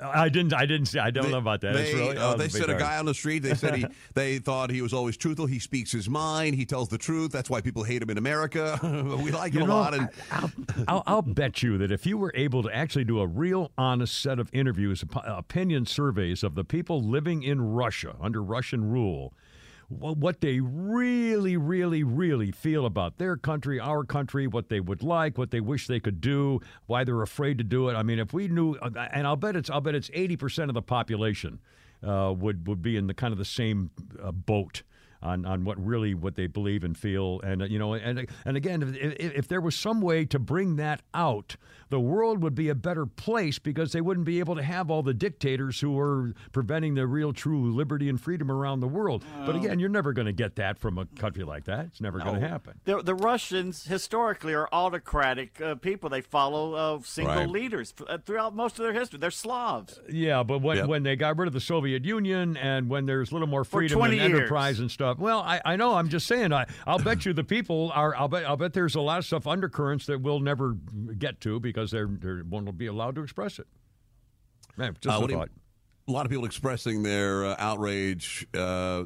I 0.02 0.28
didn't. 0.28 0.54
I 0.54 0.66
didn't 0.66 0.86
see. 0.86 0.98
I 0.98 1.10
don't 1.10 1.30
know 1.30 1.38
about 1.38 1.60
that. 1.62 1.74
They, 1.74 1.94
really, 1.94 2.16
uh, 2.16 2.32
oh, 2.32 2.36
they 2.36 2.48
said 2.48 2.70
a 2.70 2.78
guy 2.78 2.98
on 2.98 3.04
the 3.06 3.14
street. 3.14 3.40
They 3.40 3.54
said 3.54 3.74
he. 3.76 3.86
they 4.14 4.38
thought 4.38 4.70
he 4.70 4.82
was 4.82 4.92
always 4.92 5.16
truthful. 5.16 5.46
He 5.46 5.58
speaks 5.58 5.92
his 5.92 6.08
mind. 6.08 6.54
He 6.54 6.64
tells 6.64 6.88
the 6.88 6.98
truth. 6.98 7.32
That's 7.32 7.50
why 7.50 7.60
people 7.60 7.82
hate 7.82 8.02
him 8.02 8.10
in 8.10 8.18
America. 8.18 8.78
we 9.22 9.30
like 9.30 9.52
You 9.54 9.60
him 9.60 9.68
know, 9.68 9.74
a 9.74 9.76
lot. 9.76 9.94
And 9.94 10.08
I'll, 10.30 10.52
I'll, 10.88 11.02
I'll 11.06 11.22
bet 11.22 11.62
you 11.62 11.78
that 11.78 11.90
if 11.90 12.06
you 12.06 12.16
were 12.18 12.32
able 12.34 12.62
to 12.62 12.74
actually 12.74 13.04
do 13.04 13.20
a 13.20 13.26
real 13.26 13.72
honest 13.76 14.20
set 14.20 14.38
of 14.38 14.48
interviews, 14.52 15.04
opinion 15.24 15.86
surveys 15.86 16.42
of 16.42 16.54
the 16.54 16.64
people 16.64 17.02
living 17.02 17.42
in 17.42 17.60
Russia 17.60 18.16
under 18.20 18.42
Russian 18.42 18.90
rule, 18.90 19.34
what 19.90 20.40
they 20.40 20.60
really, 20.60 21.56
really, 21.56 22.04
really 22.04 22.52
feel 22.52 22.86
about 22.86 23.18
their 23.18 23.36
country, 23.36 23.80
our 23.80 24.04
country, 24.04 24.46
what 24.46 24.68
they 24.68 24.78
would 24.78 25.02
like, 25.02 25.36
what 25.36 25.50
they 25.50 25.60
wish 25.60 25.88
they 25.88 25.98
could 25.98 26.20
do, 26.20 26.60
why 26.86 27.02
they're 27.02 27.22
afraid 27.22 27.58
to 27.58 27.64
do 27.64 27.88
it. 27.88 27.94
I 27.94 28.04
mean, 28.04 28.20
if 28.20 28.32
we 28.32 28.46
knew, 28.46 28.76
uh, 28.76 28.90
and 29.12 29.26
I'll 29.26 29.34
bet 29.34 29.56
it's, 29.56 29.68
I'll 29.68 29.80
bet 29.80 29.96
it's 29.96 30.08
eighty 30.14 30.36
percent 30.36 30.70
of 30.70 30.74
the 30.74 30.82
population 30.82 31.58
uh, 32.06 32.32
would 32.36 32.68
would 32.68 32.82
be 32.82 32.96
in 32.96 33.08
the 33.08 33.14
kind 33.14 33.32
of 33.32 33.38
the 33.38 33.44
same 33.44 33.90
uh, 34.22 34.30
boat 34.30 34.84
on, 35.22 35.44
on 35.44 35.64
what 35.64 35.84
really 35.84 36.14
what 36.14 36.34
they 36.36 36.46
believe 36.46 36.82
and 36.84 36.96
feel 36.96 37.40
and 37.42 37.62
uh, 37.62 37.64
you 37.66 37.78
know 37.78 37.94
and 37.94 38.26
and 38.44 38.56
again 38.56 38.82
if, 38.82 38.96
if, 38.96 39.32
if 39.34 39.48
there 39.48 39.60
was 39.60 39.74
some 39.74 40.00
way 40.00 40.24
to 40.24 40.38
bring 40.38 40.76
that 40.76 41.02
out 41.12 41.56
the 41.90 42.00
world 42.00 42.42
would 42.42 42.54
be 42.54 42.68
a 42.68 42.74
better 42.74 43.04
place 43.04 43.58
because 43.58 43.92
they 43.92 44.00
wouldn't 44.00 44.24
be 44.24 44.38
able 44.38 44.54
to 44.56 44.62
have 44.62 44.90
all 44.90 45.02
the 45.02 45.12
dictators 45.12 45.80
who 45.80 45.98
are 45.98 46.32
preventing 46.52 46.94
the 46.94 47.06
real 47.06 47.32
true 47.32 47.70
liberty 47.72 48.08
and 48.08 48.20
freedom 48.20 48.50
around 48.50 48.80
the 48.80 48.88
world 48.88 49.24
but 49.44 49.54
again 49.56 49.78
you're 49.78 49.88
never 49.88 50.12
going 50.12 50.26
to 50.26 50.32
get 50.32 50.56
that 50.56 50.78
from 50.78 50.96
a 50.98 51.04
country 51.18 51.44
like 51.44 51.64
that 51.64 51.84
it's 51.86 52.00
never 52.00 52.18
going 52.18 52.40
to 52.40 52.48
happen 52.48 52.78
The, 52.84 53.02
the 53.02 53.14
Russians 53.14 53.84
historically 53.84 54.54
are 54.54 54.68
autocratic 54.72 55.60
uh, 55.60 55.74
people. 55.76 56.08
They 56.10 56.20
follow 56.20 56.74
uh, 56.74 57.00
single 57.04 57.34
Right. 57.34 57.48
leaders 57.48 57.92
uh, 58.08 58.18
throughout 58.24 58.54
most 58.54 58.78
of 58.78 58.84
their 58.84 58.92
history. 58.92 59.18
They're 59.18 59.30
Slavs. 59.30 60.00
Yeah, 60.10 60.42
but 60.42 60.60
when, 60.60 60.78
Yep. 60.78 60.86
when 60.88 61.02
they 61.02 61.16
got 61.16 61.36
rid 61.38 61.46
of 61.46 61.52
the 61.52 61.60
Soviet 61.60 62.04
Union 62.04 62.56
and 62.56 62.88
when 62.88 63.06
there's 63.06 63.30
a 63.30 63.34
little 63.34 63.48
more 63.48 63.64
freedom 63.64 64.00
and 64.02 64.12
years. 64.14 64.24
enterprise 64.24 64.78
and 64.80 64.90
stuff, 64.90 65.09
well, 65.18 65.40
I, 65.40 65.60
I 65.64 65.76
know. 65.76 65.94
I'm 65.94 66.08
just 66.08 66.26
saying. 66.26 66.52
I 66.52 66.66
I'll 66.86 66.98
bet 66.98 67.24
you 67.26 67.32
the 67.32 67.44
people 67.44 67.90
are. 67.94 68.14
I'll 68.14 68.28
bet 68.28 68.44
I'll 68.44 68.56
bet 68.56 68.72
there's 68.72 68.94
a 68.94 69.00
lot 69.00 69.18
of 69.18 69.24
stuff 69.24 69.46
undercurrents 69.46 70.06
that 70.06 70.20
we'll 70.20 70.40
never 70.40 70.74
get 71.18 71.40
to 71.42 71.58
because 71.60 71.90
they're 71.90 72.06
they 72.06 72.42
won't 72.42 72.76
be 72.78 72.86
allowed 72.86 73.14
to 73.16 73.22
express 73.22 73.58
it. 73.58 73.66
Man, 74.76 74.96
just 75.00 75.14
Uh, 75.14 75.24
a 75.24 75.28
you- 75.28 75.34
thought. 75.36 75.48
a 76.08 76.12
lot 76.12 76.24
of 76.26 76.30
people 76.30 76.44
expressing 76.44 77.02
their 77.02 77.44
uh, 77.44 77.56
outrage. 77.58 78.46
Uh, 78.54 79.04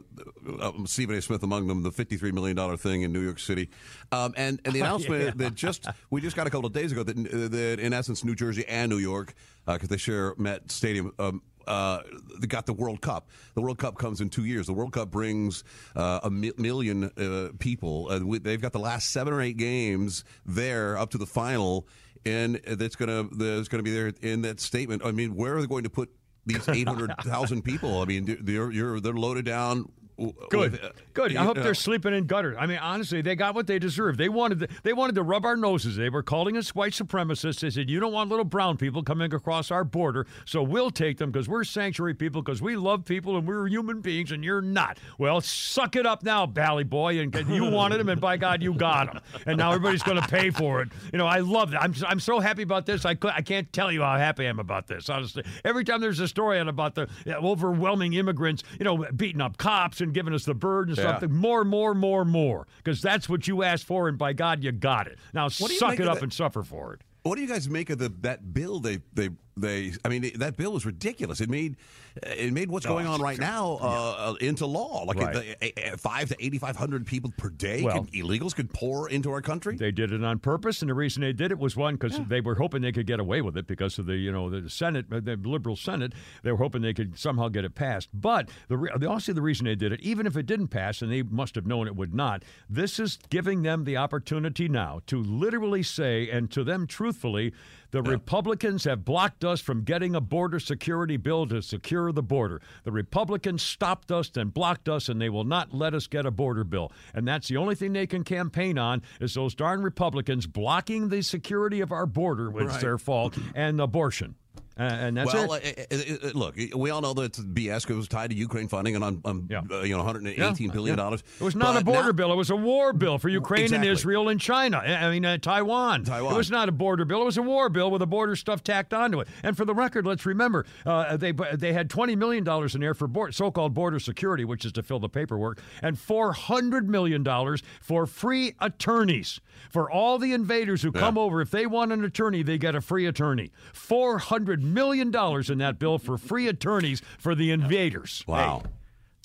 uh, 0.58 0.73
Stephen 0.87 1.16
A. 1.16 1.23
Smith 1.23 1.42
among 1.42 1.66
them, 1.66 1.82
the 1.82 1.90
fifty-three 1.90 2.32
million 2.32 2.56
dollar 2.56 2.76
thing 2.76 3.02
in 3.02 3.12
New 3.12 3.20
York 3.23 3.38
City, 3.38 3.68
um, 4.12 4.32
and 4.37 4.61
and 4.64 4.75
the 4.75 4.80
announcement 4.84 5.38
that 5.38 5.54
just 5.54 5.87
we 6.11 6.20
just 6.20 6.37
got 6.37 6.46
a 6.46 6.50
couple 6.50 6.66
of 6.66 6.73
days 6.73 6.92
ago 6.92 7.02
that, 7.02 7.16
uh, 7.16 7.49
that 7.49 7.80
in 7.80 7.92
essence 7.92 8.25
New 8.25 8.34
Jersey 8.34 8.64
and 8.68 8.90
New 8.90 8.99
York 8.99 9.34
because 9.66 9.88
they 9.88 9.96
share 9.96 10.34
Met 10.38 10.70
Stadium. 10.70 11.12
Um, 11.18 11.42
uh, 11.66 12.00
they 12.38 12.47
got 12.47 12.66
the 12.66 12.73
World 12.73 13.00
Cup. 13.00 13.28
The 13.54 13.61
World 13.61 13.78
Cup 13.78 13.97
comes 13.99 14.21
in 14.21 14.30
two 14.30 14.44
years. 14.44 14.66
The 14.66 14.73
World 14.73 14.92
Cup 14.92 15.11
brings 15.11 15.64
uh, 15.97 16.21
a 16.23 16.30
mi- 16.30 16.52
million 16.56 17.04
uh, 17.16 17.50
people. 17.59 18.09
They've 18.40 18.61
got 18.61 18.73
the 18.73 18.78
last 18.78 19.11
seven 19.11 19.33
or 19.33 19.40
eight 19.40 19.56
games 19.56 20.25
there 20.47 20.97
up 20.97 21.11
to 21.11 21.18
the 21.18 21.26
final, 21.26 21.87
and 22.25 22.61
that's 22.66 22.97
gonna 22.97 23.28
that's 23.33 23.68
gonna 23.68 23.83
be 23.83 23.92
there 23.92 24.12
in 24.23 24.42
that 24.42 24.61
statement. 24.61 25.02
I 25.04 25.12
mean, 25.12 25.35
where 25.35 25.56
are 25.56 25.61
they 25.61 25.66
going 25.66 25.85
to 25.85 25.90
put 25.90 26.11
these 26.47 26.68
800,000 26.68 27.62
people. 27.64 28.00
I 28.00 28.04
mean, 28.04 28.38
they're, 28.42 28.71
you're, 28.71 29.00
they're 29.00 29.14
loaded 29.14 29.47
down 29.47 29.90
Good, 30.16 30.73
with, 30.73 30.85
uh, 30.85 30.90
good. 31.12 31.37
I 31.37 31.42
hope 31.42 31.56
know, 31.56 31.64
they're 31.64 31.75
sleeping 31.75 32.14
in 32.14 32.26
gutters. 32.26 32.56
I 32.59 32.66
mean, 32.66 32.78
honestly, 32.78 33.21
they 33.21 33.35
got 33.35 33.54
what 33.54 33.66
they 33.66 33.80
deserved. 33.80 34.18
They 34.18 34.28
wanted, 34.28 34.61
to, 34.61 34.68
they 34.85 34.92
wanted 34.92 35.16
to 35.16 35.25
rub 35.25 35.44
our 35.44 35.56
noses. 35.56 35.97
They 35.97 36.09
were 36.09 36.23
calling 36.23 36.56
us 36.56 36.73
white 36.73 36.92
supremacists. 36.92 37.61
They 37.61 37.71
said, 37.71 37.90
"You 37.90 37.99
don't 37.99 38.12
want 38.12 38.30
little 38.30 38.44
brown 38.44 38.76
people 38.76 39.02
coming 39.02 39.35
across 39.35 39.73
our 39.73 39.83
border, 39.83 40.26
so 40.44 40.62
we'll 40.62 40.92
take 40.92 41.18
them 41.18 41.33
because 41.33 41.49
we're 41.49 41.64
sanctuary 41.64 42.14
people, 42.14 42.42
because 42.42 42.62
we 42.62 42.76
love 42.76 43.04
people 43.04 43.37
and 43.37 43.47
we're 43.47 43.66
human 43.66 44.00
beings, 44.00 44.30
and 44.30 44.44
you're 44.44 44.62
not." 44.62 44.99
Well, 45.18 45.40
suck 45.40 45.97
it 45.97 46.06
up 46.06 46.23
now, 46.23 46.47
Bally 46.47 46.85
boy, 46.85 47.18
and 47.18 47.35
you 47.49 47.64
wanted 47.64 47.99
them, 47.99 48.09
and 48.09 48.21
by 48.21 48.37
God, 48.37 48.62
you 48.62 48.73
got 48.75 49.12
them, 49.12 49.23
and 49.47 49.59
now 49.59 49.73
everybody's 49.73 50.04
going 50.04 50.21
to 50.23 50.28
pay 50.28 50.50
for 50.50 50.80
it. 50.80 50.90
You 51.12 51.18
know, 51.18 51.26
I 51.26 51.40
love 51.40 51.73
that. 51.73 51.83
I'm, 51.83 51.94
I'm 52.06 52.21
so 52.21 52.38
happy 52.38 52.62
about 52.62 52.87
this. 52.87 53.04
I 53.04 53.14
could, 53.14 53.33
I 53.35 53.42
can't 53.42 53.73
tell 53.73 53.90
you 53.90 54.02
how 54.02 54.16
happy 54.16 54.47
I 54.47 54.50
am 54.50 54.61
about 54.61 54.87
this. 54.87 55.09
Honestly, 55.09 55.44
every 55.64 55.83
time 55.83 56.00
there's 56.00 56.21
a 56.21 56.28
story 56.28 56.61
on 56.61 56.68
about 56.68 56.94
the 56.94 57.09
overwhelming 57.28 58.12
immigrants, 58.12 58.62
you 58.78 58.85
know, 58.85 59.06
beating 59.16 59.40
up 59.40 59.56
cops 59.56 60.03
and 60.04 60.14
giving 60.14 60.32
us 60.32 60.44
the 60.44 60.54
bird 60.54 60.88
and 60.88 60.96
Yeah. 60.96 61.16
stuff, 61.18 61.28
more, 61.30 61.64
more, 61.64 61.94
more, 61.94 62.25
more, 62.25 62.66
because 62.78 63.02
that's 63.02 63.28
what 63.28 63.49
you 63.49 63.62
asked 63.64 63.84
for, 63.84 64.08
and 64.08 64.16
by 64.16 64.32
God, 64.32 64.62
you 64.62 64.70
got 64.70 65.08
it. 65.08 65.18
Now 65.32 65.49
suck 65.49 65.99
it 65.99 66.06
up 66.06 66.14
that- 66.14 66.23
and 66.23 66.32
suffer 66.32 66.62
for 66.62 66.94
it. 66.94 67.02
What 67.25 67.37
do 67.37 67.40
you 67.42 67.49
guys 67.49 67.68
make 67.70 67.88
of 67.90 67.99
the 67.99 68.11
that 68.20 68.52
bill? 68.54 68.80
They 68.80 68.99
they 69.14 69.30
they. 69.56 69.92
I 70.04 70.08
mean, 70.08 70.30
that 70.37 70.56
bill 70.56 70.73
was 70.73 70.84
ridiculous. 70.87 71.40
It 71.40 71.49
made 71.50 71.76
it 72.23 72.52
made 72.52 72.70
what's 72.70 72.87
going 72.87 73.06
on 73.06 73.20
right 73.20 73.38
now 73.38 73.78
uh, 73.80 74.30
uh, 74.30 74.34
into 74.40 74.66
law. 74.66 75.04
Like 75.04 75.18
Right. 75.18 75.56
the, 75.61 75.92
uh, 75.92 75.96
five 75.96 76.28
to 76.28 76.37
eighty 76.44 76.58
five 76.58 76.76
hundred 76.76 77.06
people 77.06 77.32
per 77.37 77.50
day. 77.50 77.82
Well- 77.82 78.04
could, 78.04 78.12
illegals 78.12 78.54
could 78.54 78.73
pour 78.73 79.08
into 79.08 79.30
our 79.30 79.40
country. 79.42 79.76
They 79.76 79.90
did 79.90 80.12
it 80.12 80.23
on 80.25 80.38
purpose, 80.38 80.80
and 80.82 80.88
the 80.90 80.94
reason 80.94 81.23
they 81.23 81.32
did 81.32 81.50
it 81.50 81.58
was 81.58 81.76
one 81.76 81.94
because 81.94 82.18
they 82.28 82.40
were 82.40 82.54
hoping 82.56 82.82
they 82.82 82.92
could 82.92 83.06
get 83.06 83.20
away 83.20 83.42
with 83.42 83.56
it 83.56 83.66
because 83.66 83.99
of 83.99 84.06
the 84.06 84.16
you 84.16 84.30
know 84.32 84.49
the 84.50 84.68
Senate, 84.70 85.06
uh, 85.12 85.20
the 85.20 85.37
liberal 85.37 85.76
Senate. 85.76 86.12
They 86.42 86.50
were 86.52 86.58
hoping 86.58 86.82
they 86.82 86.94
could 86.94 87.18
somehow 87.18 87.49
get 87.49 87.64
it 87.64 87.75
passed. 87.75 88.08
But 88.12 88.49
the- 88.68 89.08
also 89.08 89.32
the 89.32 89.42
reason 89.42 89.66
they 89.66 89.75
did 89.75 89.92
it, 89.92 90.00
even 90.00 90.26
if 90.26 90.37
it 90.37 90.46
didn't 90.46 90.68
pass, 90.68 91.02
and 91.02 91.11
they 91.12 91.23
must 91.23 91.54
have 91.54 91.66
known 91.66 91.87
it 91.87 91.96
would 91.96 92.14
not. 92.14 92.42
This 92.68 92.99
is 92.99 93.18
giving 93.30 93.62
them 93.62 93.84
the 93.84 93.96
opportunity 93.96 94.68
now 94.68 95.00
to 95.06 95.23
literally 95.23 95.82
say, 95.82 96.28
and 96.30 96.50
to 96.52 96.64
them 96.64 96.87
truthfully. 96.87 97.52
The 97.95 98.03
Republicans 98.03 98.83
have 98.87 99.05
blocked 99.05 99.45
us 99.45 99.61
from 99.61 99.85
getting 99.85 100.17
a 100.17 100.21
border 100.21 100.59
security 100.59 101.17
bill 101.17 101.47
to 101.47 101.63
secure 101.63 102.11
the 102.11 102.25
border. 102.25 102.61
The 102.83 102.91
Republicans 102.91 103.63
stopped 103.63 104.11
us 104.11 104.33
and 104.35 104.53
blocked 104.53 104.89
us, 104.89 105.09
and 105.09 105.21
they 105.21 105.29
will 105.29 105.45
not 105.45 105.73
let 105.73 105.95
us 105.95 106.09
get 106.09 106.27
a 106.27 106.33
border 106.33 106.65
bill. 106.65 106.91
And 107.15 107.29
that's 107.29 107.47
the 107.47 107.57
only 107.57 107.77
thing 107.77 107.93
they 107.93 108.09
can 108.09 108.25
campaign 108.25 108.79
on 108.79 109.03
is 109.21 109.35
those 109.35 109.55
darn 109.55 109.85
Republicans 109.85 110.49
blocking 110.49 111.09
the 111.09 111.23
security 111.23 111.81
of 111.83 111.93
our 111.93 112.05
border, 112.05 112.51
which 112.51 112.67
is 112.67 112.81
their 112.81 112.99
fault, 112.99 113.39
and 113.55 113.81
abortion. 113.81 114.35
Uh, 114.78 114.83
and 114.83 115.16
that's 115.16 115.33
well, 115.33 115.52
it. 115.54 115.87
uh, 115.90 115.95
uh, 116.26 116.28
uh, 116.28 116.33
look, 116.35 116.57
we 116.75 116.90
all 116.90 117.00
know 117.00 117.14
that 117.14 117.33
BS 117.54 117.88
it 117.88 117.95
was 117.95 118.09
tied 118.09 118.31
to 118.31 118.37
Ukraine 118.37 118.66
funding 118.66 118.97
and 118.97 119.04
on, 119.04 119.21
on 119.25 119.47
Yeah. 119.49 119.62
uh, 119.71 119.83
you 119.83 119.93
know, 119.97 119.99
118 120.02 120.71
billion 120.71 120.97
dollars. 120.97 121.23
It 121.40 121.45
was 121.45 121.54
not 121.54 121.81
a 121.81 121.85
border 121.85 122.07
now- 122.09 122.12
bill. 122.12 122.33
It 122.33 122.37
was 122.37 122.50
a 122.50 122.57
war 122.57 122.93
bill 122.93 123.19
for 123.19 123.28
Ukraine 123.28 123.64
Exactly. 123.64 123.88
and 123.88 123.93
Israel 123.97 124.28
and 124.28 124.40
China. 124.40 124.78
I 124.78 125.11
mean, 125.11 125.25
uh, 125.25 125.38
Taiwan. 125.38 126.02
Taiwan. 126.04 126.35
It 126.35 126.37
was 126.37 126.50
not 126.50 126.69
a 126.69 126.73
border 126.73 127.04
bill. 127.04 127.23
It 127.23 127.26
was 127.26 127.37
a 127.38 127.43
war 127.43 127.69
bill 127.69 127.90
with 127.90 128.00
the 128.00 128.07
border 128.07 128.35
stuff 128.35 128.64
tacked 128.64 128.93
onto 128.93 129.21
it. 129.21 129.28
And 129.45 129.57
for 129.57 129.64
the 129.64 129.75
record, 129.75 130.07
let's 130.07 130.26
remember 130.26 130.66
uh, 130.85 131.16
they 131.16 131.33
they 131.54 131.73
had 131.73 131.88
twenty 131.88 132.16
million 132.16 132.43
dollars 132.43 132.75
in 132.75 132.81
there 132.81 132.95
for 132.95 133.07
board, 133.07 133.35
so-called 133.35 133.75
border 133.75 134.00
security, 134.00 134.45
which 134.45 134.64
is 134.64 134.73
to 134.73 134.83
fill 134.83 134.99
the 134.99 135.09
paperwork, 135.09 135.61
and 135.83 135.97
four 135.99 136.33
hundred 136.33 136.88
million 136.88 137.23
dollars 137.23 137.62
for 137.81 138.07
free 138.07 138.54
attorneys 138.61 139.40
for 139.71 139.88
all 139.90 140.19
the 140.19 140.33
invaders 140.33 140.83
who 140.83 140.90
come 140.90 141.16
over. 141.16 141.40
If 141.40 141.50
they 141.52 141.66
want 141.66 141.93
an 141.93 142.04
attorney, 142.04 142.43
they 142.43 142.59
get 142.59 142.75
a 142.75 142.81
free 142.81 143.07
attorney. 143.07 143.52
Four 143.73 144.19
hundred 144.19 144.63
million 144.64 145.11
dollars 145.11 145.50
in 145.50 145.59
that 145.59 145.78
bill 145.78 145.99
for 145.99 146.18
free 146.18 146.49
attorneys 146.49 147.02
for 147.18 147.35
the 147.35 147.50
invaders. 147.50 148.25
Wow. 148.26 148.62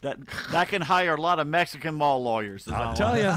That 0.01 0.17
that 0.51 0.69
can 0.69 0.81
hire 0.81 1.15
a 1.15 1.21
lot 1.21 1.39
of 1.39 1.47
Mexican 1.47 1.95
mall 1.95 2.23
lawyers. 2.23 2.67
is 2.67 2.73
all. 2.73 2.93
Tell 2.93 3.17
you. 3.17 3.33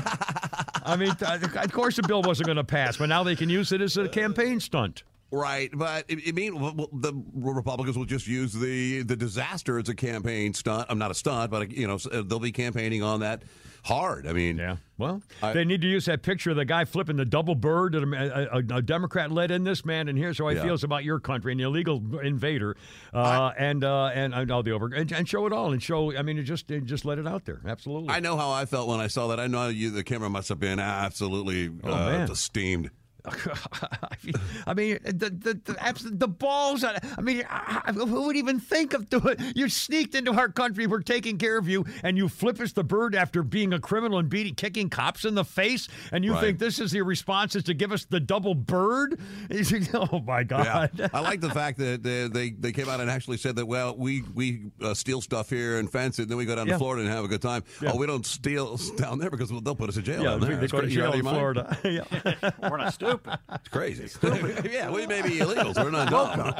I 0.84 0.96
mean, 0.96 1.10
of 1.10 1.72
course 1.72 1.96
the 1.96 2.02
bill 2.02 2.22
wasn't 2.22 2.46
going 2.46 2.56
to 2.56 2.64
pass, 2.64 2.96
but 2.96 3.08
now 3.08 3.22
they 3.24 3.34
can 3.34 3.48
use 3.48 3.72
it 3.72 3.80
as 3.80 3.96
a 3.96 4.08
campaign 4.08 4.60
stunt. 4.60 5.02
Right, 5.34 5.70
but 5.72 6.04
it, 6.08 6.28
it 6.28 6.34
mean 6.34 6.52
the 6.92 7.14
Republicans 7.34 7.96
will 7.96 8.04
just 8.04 8.26
use 8.26 8.52
the 8.52 9.02
the 9.02 9.16
disaster 9.16 9.78
as 9.78 9.88
a 9.88 9.94
campaign 9.94 10.52
stunt. 10.52 10.86
I'm 10.90 10.98
not 10.98 11.10
a 11.10 11.14
stunt, 11.14 11.50
but 11.50 11.70
you 11.72 11.86
know 11.86 11.96
they'll 11.96 12.38
be 12.38 12.52
campaigning 12.52 13.02
on 13.02 13.20
that 13.20 13.42
hard. 13.82 14.26
I 14.28 14.32
mean, 14.34 14.58
Yeah. 14.58 14.76
Well, 14.98 15.22
I- 15.42 15.54
they 15.54 15.64
need 15.64 15.80
to 15.80 15.88
use 15.88 16.04
that 16.04 16.22
picture 16.22 16.50
of 16.50 16.56
the 16.56 16.64
guy 16.66 16.84
flipping 16.84 17.16
the 17.16 17.24
double 17.24 17.54
bird 17.56 17.94
that 17.94 18.02
a, 18.04 18.56
a, 18.74 18.76
a 18.78 18.82
Democrat 18.82 19.32
led 19.32 19.50
in 19.50 19.64
this 19.64 19.84
man, 19.84 20.06
and 20.08 20.16
here's 20.16 20.38
how 20.38 20.48
he 20.48 20.56
Yeah. 20.56 20.62
feels 20.64 20.84
about 20.84 21.02
your 21.02 21.18
country, 21.18 21.50
an 21.52 21.58
illegal 21.60 22.00
invader, 22.20 22.76
uh, 23.14 23.52
and 23.58 23.82
uh, 23.84 24.10
and 24.14 24.34
all 24.52 24.62
the 24.62 24.72
over 24.72 24.86
and, 24.94 25.10
and 25.12 25.26
show 25.26 25.46
it 25.46 25.52
all 25.54 25.72
and 25.72 25.82
show. 25.82 26.14
I 26.14 26.20
mean, 26.22 26.36
it 26.38 26.42
just 26.44 26.70
it 26.70 26.84
just 26.84 27.06
let 27.06 27.18
it 27.18 27.26
out 27.26 27.46
there. 27.46 27.60
Absolutely. 27.66 28.10
I 28.10 28.20
know 28.20 28.36
how 28.36 28.50
I 28.50 28.66
felt 28.66 28.86
when 28.86 29.00
I 29.00 29.06
saw 29.06 29.28
that. 29.28 29.40
I 29.40 29.46
know 29.46 29.68
you, 29.68 29.90
the 29.90 30.04
camera 30.04 30.28
must 30.28 30.50
have 30.50 30.60
been 30.60 30.78
absolutely 30.78 31.68
uh, 31.68 31.70
Oh, 31.90 31.94
man. 32.10 32.26
just 32.28 32.42
steamed. 32.44 32.90
I 34.66 34.74
mean, 34.74 34.98
the 35.04 35.30
the 35.30 35.60
the, 35.64 36.10
the 36.12 36.28
balls. 36.28 36.82
I 36.84 36.98
I 37.16 37.20
mean, 37.20 37.44
I- 37.48 37.82
I- 37.86 37.92
who 37.92 38.22
would 38.26 38.36
even 38.36 38.58
think 38.60 38.94
of 38.94 39.08
doing? 39.08 39.36
You 39.54 39.68
sneaked 39.68 40.14
into 40.14 40.32
our 40.32 40.48
country. 40.48 40.86
We're 40.86 41.00
taking 41.02 41.38
care 41.38 41.56
of 41.58 41.68
you, 41.68 41.84
and 42.02 42.16
you 42.16 42.28
flip 42.28 42.60
us 42.60 42.72
the 42.72 42.82
bird 42.84 43.14
after 43.14 43.42
being 43.42 43.72
a 43.72 43.78
criminal 43.80 44.18
and 44.18 44.28
beating, 44.28 44.54
kicking 44.54 44.90
cops 44.90 45.24
in 45.24 45.34
the 45.34 45.44
face, 45.44 45.88
and 46.10 46.24
you 46.24 46.32
Right. 46.32 46.40
think 46.40 46.58
this 46.58 46.80
is 46.80 46.92
your 46.94 47.04
response 47.04 47.54
is 47.54 47.62
to 47.64 47.74
give 47.74 47.92
us 47.92 48.04
the 48.06 48.18
double 48.20 48.54
bird? 48.54 49.20
oh 49.94 50.20
my 50.26 50.42
God! 50.42 50.90
Yeah, 50.94 51.08
God! 51.08 51.10
I 51.14 51.20
like 51.20 51.40
the 51.40 51.50
fact 51.50 51.78
that 51.78 52.02
they, 52.02 52.26
they 52.28 52.50
they 52.50 52.72
came 52.72 52.88
out 52.88 53.00
and 53.00 53.10
actually 53.10 53.36
said 53.36 53.56
that. 53.56 53.66
Well, 53.66 53.96
we 53.96 54.22
we 54.34 54.62
uh, 54.82 54.94
steal 54.94 55.20
stuff 55.20 55.48
here 55.50 55.78
and 55.78 55.90
fence 55.90 56.18
it, 56.18 56.22
and 56.22 56.30
then 56.30 56.38
we 56.38 56.44
go 56.44 56.56
down 56.56 56.66
Yeah. 56.66 56.72
to 56.74 56.78
Florida 56.78 57.02
and 57.04 57.12
have 57.12 57.24
a 57.24 57.28
good 57.28 57.42
time. 57.42 57.62
Yeah. 57.80 57.92
Oh, 57.92 57.96
we 57.98 58.06
don't 58.06 58.26
steal 58.26 58.76
down 58.96 59.18
there 59.18 59.30
because 59.30 59.50
they'll 59.50 59.74
put 59.76 59.88
us 59.90 59.96
in 59.96 60.04
jail 60.04 60.22
Yeah, 60.22 60.30
down 60.30 60.40
there. 60.40 60.56
they 60.56 60.66
go 60.66 60.80
to 60.80 60.88
you're 60.90 61.02
jail 61.04 61.10
out 61.10 61.14
in? 61.16 61.22
Florida. 61.22 61.78
Yeah. 61.84 62.50
We're 62.70 62.76
not 62.78 62.94
stupid. 63.12 63.38
It's 63.54 63.68
crazy. 63.68 64.08
yeah, 64.70 64.90
we 64.90 65.06
may 65.06 65.22
be 65.22 65.30
illegals. 65.38 65.76
We're 65.82 65.90
not 65.90 66.10
dumb. 66.10 66.54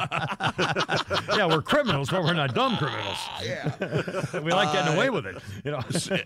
yeah, 1.37 1.47
we're 1.47 1.63
criminals, 1.63 2.11
but 2.11 2.23
we're 2.23 2.35
not 2.35 2.55
dumb 2.55 2.77
criminals. 2.77 3.19
yeah. 3.45 4.41
we 4.41 4.53
like 4.53 4.73
getting 4.73 4.95
away 4.95 5.11
with 5.11 5.27
it. 5.27 5.43
You 5.65 5.73
know. 5.73 5.81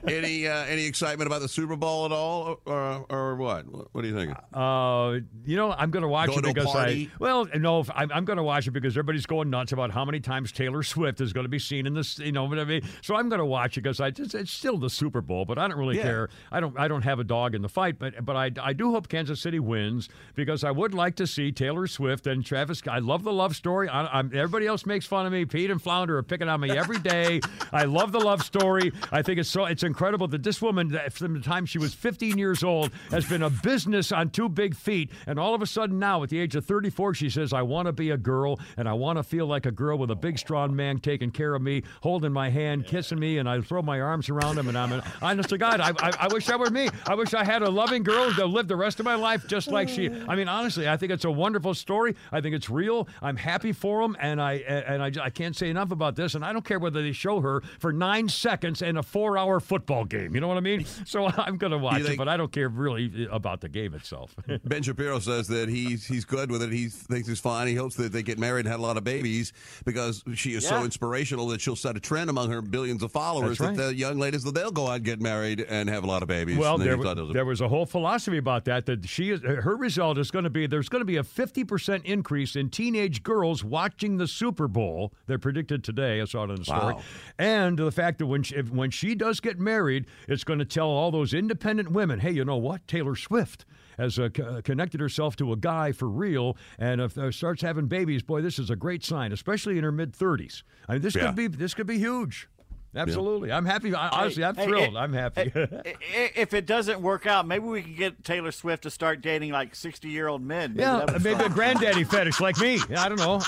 any 0.06 0.46
uh, 0.46 0.64
any 0.64 0.84
excitement 0.84 1.26
about 1.26 1.40
the 1.40 1.48
Super 1.48 1.76
Bowl 1.76 2.06
at 2.06 2.12
all, 2.12 2.60
or 2.66 3.06
or 3.08 3.36
what? 3.36 3.66
What, 3.92 4.04
are 4.04 4.08
you 4.08 4.14
thinking? 4.14 4.36
Uh, 4.52 5.20
you 5.44 5.56
know, 5.56 5.72
I'm 5.72 5.90
going 5.90 6.02
to 6.02 6.08
watch 6.08 6.28
Going 6.28 6.40
it 6.40 6.54
because? 6.54 6.74
I 6.74 7.08
well, 7.18 7.46
no, 7.54 7.84
I'm, 7.94 8.10
I'm 8.12 8.24
going 8.24 8.38
to 8.38 8.42
watch 8.42 8.66
it 8.66 8.72
because 8.72 8.94
everybody's 8.94 9.26
going 9.26 9.50
nuts 9.50 9.72
about 9.72 9.90
how 9.90 10.04
many 10.04 10.20
times 10.20 10.52
Taylor 10.52 10.82
Swift 10.82 11.20
is 11.20 11.32
going 11.32 11.44
to 11.44 11.48
be 11.50 11.58
seen 11.58 11.86
in 11.86 11.94
this. 11.94 12.18
You 12.18 12.32
know 12.32 12.44
what 12.44 12.58
I 12.58 12.64
mean? 12.64 12.82
So 13.02 13.14
I'm 13.16 13.28
going 13.28 13.38
to 13.38 13.44
watch 13.46 13.76
it 13.76 13.82
because 13.82 14.00
I 14.00 14.10
just 14.10 14.34
it's 14.34 14.52
still 14.52 14.78
the 14.78 14.90
Super 14.90 15.20
Bowl, 15.20 15.44
but 15.44 15.58
I 15.58 15.68
don't 15.68 15.78
really 15.78 15.96
Yeah. 15.96 16.02
care. 16.02 16.28
I 16.50 16.60
don't 16.60 16.78
I 16.78 16.88
don't 16.88 17.02
have 17.02 17.18
a 17.18 17.24
dog 17.24 17.54
in 17.54 17.62
the 17.62 17.68
fight, 17.68 17.98
but 17.98 18.24
but 18.24 18.36
I, 18.36 18.50
I 18.62 18.72
do 18.72 18.90
hope 18.90 19.08
Kansas 19.08 19.40
City 19.40 19.58
wins 19.60 20.08
because 20.34 20.64
I 20.64 20.70
would 20.70 20.94
like 20.94 21.16
to 21.16 21.26
see 21.26 21.52
Taylor 21.52 21.86
Swift 21.86 22.26
and 22.26 22.44
Travis. 22.44 22.82
I 22.88 22.98
love 22.98 23.24
the 23.24 23.32
love 23.32 23.56
story. 23.56 23.88
I, 23.88 24.20
everybody 24.20 24.66
else 24.66 24.86
makes 24.86 25.06
fun 25.06 25.26
of 25.26 25.32
me. 25.32 25.44
Pete 25.44 25.70
and 25.70 25.80
Flounder 25.80 26.18
are 26.18 26.22
picking 26.22 26.48
on 26.48 26.60
me 26.60 26.70
every 26.70 26.98
day. 26.98 27.40
I 27.72 27.84
love 27.84 28.12
the 28.12 28.20
love 28.20 28.42
story. 28.42 28.92
I 29.12 29.22
think 29.22 29.38
it's 29.38 29.48
so 29.48 29.64
it's 29.64 29.82
incredible 29.82 30.28
that 30.28 30.42
this 30.42 30.60
woman, 30.60 30.98
from 31.10 31.34
the 31.34 31.40
time 31.40 31.66
she 31.66 31.78
was 31.78 31.94
15 31.94 32.38
years 32.38 32.62
old, 32.62 32.90
has 33.10 33.26
been 33.28 33.42
a 33.42 33.50
business 33.50 34.12
on 34.12 34.30
two 34.30 34.48
big 34.48 34.74
feet, 34.74 35.10
and 35.26 35.38
all 35.38 35.54
of 35.54 35.62
a 35.62 35.66
sudden 35.66 35.98
now, 35.98 36.22
at 36.22 36.28
the 36.28 36.38
age 36.38 36.54
of 36.56 36.64
34, 36.64 37.14
she 37.14 37.30
says, 37.30 37.52
"I 37.52 37.62
want 37.62 37.86
to 37.86 37.92
be 37.92 38.10
a 38.10 38.16
girl, 38.16 38.58
and 38.76 38.88
I 38.88 38.92
want 38.92 39.18
to 39.18 39.22
feel 39.22 39.46
like 39.46 39.66
a 39.66 39.72
girl 39.72 39.98
with 39.98 40.10
a 40.10 40.16
big, 40.16 40.38
strong 40.38 40.74
man 40.74 40.98
taking 40.98 41.30
care 41.30 41.54
of 41.54 41.62
me, 41.62 41.82
holding 42.02 42.32
my 42.32 42.50
hand, 42.50 42.86
kissing 42.86 43.18
me, 43.18 43.38
and 43.38 43.48
I 43.48 43.60
throw 43.60 43.82
my 43.82 44.00
arms 44.00 44.28
around 44.28 44.58
him, 44.58 44.68
and 44.68 44.76
I'm 44.76 44.92
an 44.92 45.02
honest 45.22 45.48
to 45.50 45.58
God, 45.58 45.80
I, 45.80 45.90
I, 45.98 46.12
I 46.20 46.28
wish 46.32 46.46
that 46.46 46.58
were 46.58 46.70
me. 46.70 46.88
I 47.06 47.14
wish 47.14 47.34
I 47.34 47.44
had 47.44 47.62
a 47.62 47.70
loving 47.70 48.02
girl 48.02 48.32
to 48.34 48.46
live 48.46 48.68
the 48.68 48.76
rest 48.76 49.00
of 49.00 49.04
my 49.04 49.14
life 49.14 49.46
just 49.46 49.68
like 49.68 49.88
she. 49.88 50.05
I 50.28 50.36
mean, 50.36 50.48
honestly, 50.48 50.88
I 50.88 50.96
think 50.96 51.12
it's 51.12 51.24
a 51.24 51.30
wonderful 51.30 51.74
story. 51.74 52.16
I 52.32 52.40
think 52.40 52.54
it's 52.54 52.70
real. 52.70 53.08
I'm 53.22 53.36
happy 53.36 53.72
for 53.72 54.02
them, 54.02 54.16
and 54.20 54.40
I 54.40 54.54
and 54.54 55.02
I, 55.02 55.24
I 55.24 55.30
can't 55.30 55.56
say 55.56 55.70
enough 55.70 55.90
about 55.90 56.16
this. 56.16 56.34
And 56.34 56.44
I 56.44 56.52
don't 56.52 56.64
care 56.64 56.78
whether 56.78 57.02
they 57.02 57.12
show 57.12 57.40
her 57.40 57.62
for 57.78 57.92
nine 57.92 58.28
seconds 58.28 58.82
in 58.82 58.96
a 58.96 59.02
four-hour 59.02 59.60
football 59.60 60.04
game. 60.04 60.34
You 60.34 60.40
know 60.40 60.48
what 60.48 60.56
I 60.56 60.60
mean? 60.60 60.84
So 61.06 61.26
I'm 61.36 61.56
going 61.56 61.70
to 61.70 61.78
watch 61.78 62.02
it, 62.02 62.18
but 62.18 62.28
I 62.28 62.36
don't 62.36 62.50
care 62.50 62.68
really 62.68 63.28
uh, 63.30 63.34
about 63.34 63.60
the 63.60 63.68
game 63.68 63.94
itself. 63.94 64.34
Ben 64.64 64.82
Shapiro 64.82 65.18
says 65.18 65.46
that 65.48 65.68
he's 65.68 66.06
he's 66.06 66.24
good 66.24 66.50
with 66.50 66.62
it. 66.62 66.72
He 66.72 66.88
thinks 66.88 67.28
it's 67.28 67.40
fine. 67.40 67.68
He 67.68 67.74
hopes 67.74 67.94
that 67.96 68.12
they 68.12 68.22
get 68.22 68.38
married 68.38 68.60
and 68.60 68.68
have 68.68 68.80
a 68.80 68.82
lot 68.82 68.96
of 68.96 69.04
babies 69.04 69.52
because 69.84 70.24
she 70.34 70.54
is 70.54 70.66
so 70.66 70.84
inspirational 70.84 71.46
that 71.48 71.60
she'll 71.60 71.76
set 71.76 71.96
a 71.96 72.00
trend 72.00 72.30
among 72.30 72.50
her 72.50 72.60
billions 72.60 73.02
of 73.02 73.12
followers 73.12 73.60
right. 73.60 73.76
that 73.76 73.82
the 73.82 73.94
young 73.94 74.18
ladies 74.18 74.42
that 74.44 74.54
they'll 74.54 74.72
go 74.72 74.88
out 74.88 74.96
and 74.96 75.04
get 75.04 75.20
married 75.20 75.60
and 75.60 75.88
have 75.88 76.04
a 76.04 76.06
lot 76.06 76.22
of 76.22 76.28
babies. 76.28 76.56
Well, 76.56 76.78
there, 76.78 76.92
he 76.92 76.98
wa- 76.98 77.04
thought 77.04 77.18
it 77.18 77.22
was 77.22 77.30
a- 77.30 77.34
there 77.34 77.44
was 77.44 77.60
a 77.60 77.68
whole 77.68 77.86
philosophy 77.86 78.38
about 78.38 78.64
that. 78.64 78.86
That 78.86 79.08
she 79.08 79.30
is 79.30 79.42
her 79.42 79.76
result 79.96 80.18
is 80.18 80.30
going 80.30 80.44
to 80.44 80.50
be 80.50 80.66
there's 80.66 80.88
going 80.90 81.00
to 81.00 81.06
be 81.06 81.16
a 81.16 81.24
50 81.24 81.64
percent 81.64 82.04
increase 82.04 82.54
in 82.54 82.68
teenage 82.68 83.22
girls 83.22 83.64
watching 83.64 84.18
the 84.18 84.26
Super 84.26 84.68
Bowl. 84.68 85.12
They're 85.26 85.38
predicted 85.38 85.82
today. 85.82 86.20
I 86.20 86.24
saw 86.26 86.44
it 86.44 86.50
in 86.50 86.56
the 86.56 86.64
story, 86.64 86.94
Wow. 86.94 87.02
and 87.38 87.78
the 87.78 87.90
fact 87.90 88.18
that 88.18 88.26
when 88.26 88.42
she, 88.42 88.56
if, 88.56 88.70
when 88.70 88.90
she 88.90 89.14
does 89.14 89.40
get 89.40 89.58
married, 89.58 90.04
it's 90.28 90.44
going 90.44 90.58
to 90.58 90.64
tell 90.66 90.88
all 90.88 91.10
those 91.10 91.32
independent 91.32 91.90
women, 91.92 92.20
hey, 92.20 92.30
you 92.32 92.44
know 92.44 92.56
what, 92.58 92.86
Taylor 92.86 93.16
Swift 93.16 93.64
has 93.96 94.18
uh, 94.18 94.28
co- 94.28 94.60
connected 94.62 95.00
herself 95.00 95.34
to 95.36 95.52
a 95.52 95.56
guy 95.56 95.92
for 95.92 96.08
real, 96.08 96.56
and 96.78 97.00
if 97.00 97.16
uh, 97.16 97.30
starts 97.30 97.62
having 97.62 97.86
babies, 97.86 98.22
boy, 98.22 98.42
this 98.42 98.58
is 98.58 98.68
a 98.68 98.76
great 98.76 99.02
sign, 99.02 99.32
especially 99.32 99.78
in 99.78 99.84
her 99.84 99.92
mid 99.92 100.12
30s. 100.12 100.62
I 100.88 100.92
mean, 100.94 101.02
this 101.02 101.14
Yeah. 101.16 101.26
could 101.28 101.36
be 101.36 101.46
this 101.46 101.72
could 101.72 101.86
be 101.86 101.98
huge. 101.98 102.48
Absolutely. 102.96 103.52
I'm 103.52 103.64
happy. 103.66 103.94
I, 103.94 104.08
honestly, 104.08 104.44
I'm 104.44 104.54
thrilled. 104.54 104.92
hey, 104.92 104.96
I'm 104.98 105.12
happy. 105.12 105.52
I- 105.54 105.68
I- 105.84 106.30
if 106.36 106.54
it 106.54 106.66
doesn't 106.66 107.00
work 107.00 107.26
out, 107.26 107.46
maybe 107.46 107.64
we 107.66 107.82
can 107.82 107.94
get 107.94 108.24
Taylor 108.24 108.52
Swift 108.52 108.82
to 108.84 108.90
start 108.90 109.20
dating 109.20 109.52
like 109.52 109.74
sixty-year-old 109.74 110.42
men. 110.42 110.70
Maybe 110.72 110.82
yeah, 110.82 110.98
that 111.04 111.12
would 111.14 111.24
maybe 111.24 111.44
a 111.44 111.48
granddaddy 111.48 112.04
fetish 112.12 112.40
like 112.40 112.58
me. 112.58 112.78
I 112.96 113.08
don't 113.08 113.18
know. 113.18 113.40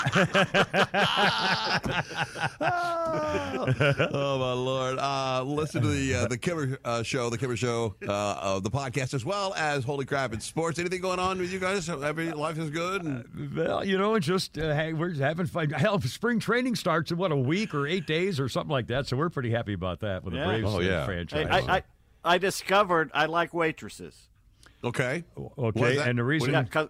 oh 2.61 4.37
my 4.39 4.53
lord! 4.53 4.97
Uh, 4.99 5.43
listen 5.43 5.81
to 5.81 5.87
the 5.87 6.15
uh, 6.15 6.27
the 6.27 6.37
Kimmer 6.37 6.77
uh, 6.85 7.03
show, 7.03 7.29
the 7.29 7.37
Kimmer 7.37 7.55
show, 7.57 7.95
uh, 8.07 8.11
uh, 8.11 8.59
the 8.59 8.69
podcast, 8.69 9.13
as 9.13 9.25
well 9.25 9.53
as 9.55 9.83
Holy 9.83 10.05
Crap 10.05 10.33
and 10.33 10.41
Sports. 10.41 10.79
Anything 10.79 11.01
going 11.01 11.19
on 11.19 11.39
with 11.39 11.51
you 11.51 11.59
guys? 11.59 11.89
Every 11.89 12.31
life 12.31 12.57
is 12.57 12.69
good. 12.69 13.03
And, 13.03 13.55
well, 13.55 13.83
you 13.85 13.97
know, 13.97 14.17
just 14.19 14.57
uh, 14.57 14.73
hey, 14.75 14.93
we're 14.93 15.09
just 15.09 15.21
having 15.21 15.45
fun. 15.47 15.69
Hell, 15.69 15.99
spring 16.01 16.39
training 16.39 16.75
starts 16.75 17.11
in 17.11 17.17
what 17.17 17.31
a 17.31 17.35
week 17.37 17.73
or 17.73 17.87
eight 17.87 18.05
days 18.07 18.39
or 18.39 18.49
something 18.49 18.71
like 18.71 18.87
that. 18.87 19.07
So 19.07 19.17
we're 19.17 19.29
pretty 19.39 19.51
happy 19.55 19.71
about 19.71 20.01
that 20.01 20.21
with 20.25 20.33
Yeah. 20.33 20.41
the 20.41 20.47
Braves 20.49 20.65
Oh, 20.67 20.79
yeah. 20.81 20.99
Hey, 20.99 21.05
franchise. 21.05 21.47
I, 21.49 21.77
I, 21.77 21.83
I 22.25 22.37
discovered 22.37 23.09
I 23.13 23.25
like 23.27 23.53
waitresses. 23.53 24.27
okay. 24.83 25.23
Okay, 25.57 25.95
that? 25.95 26.07
and 26.09 26.19
the 26.19 26.23
reason 26.25 26.51
Yeah, 26.51 26.63
'cause 26.65 26.89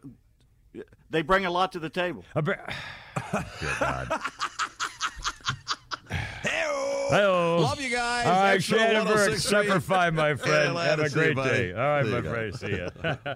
they 1.11 1.21
bring 1.21 1.45
a 1.45 1.51
lot 1.51 1.71
to 1.73 1.79
the 1.79 1.89
table. 1.91 2.25
A 2.33 2.41
bra- 2.41 2.55
Hey-o. 6.43 7.07
Hello. 7.11 7.57
Love 7.61 7.79
you 7.81 7.89
guys. 7.91 8.25
All 8.25 8.31
right, 8.33 8.53
Extra 8.55 8.77
Shannon 8.79 9.05
Burke, 9.05 9.29
106.3. 9.31 9.39
Semper 9.39 9.79
Fi, 9.79 10.09
my 10.09 10.35
friend. 10.35 10.73
Yeah, 10.73 10.83
Have 10.83 10.99
a 10.99 11.03
later. 11.03 11.27
You, 11.27 11.33
great 11.33 11.35
day. 11.51 11.73
All 11.73 11.79
right, 11.79 12.05
my 12.05 12.21
friend. 12.21 12.55
See 12.55 12.77
ya. 12.77 13.35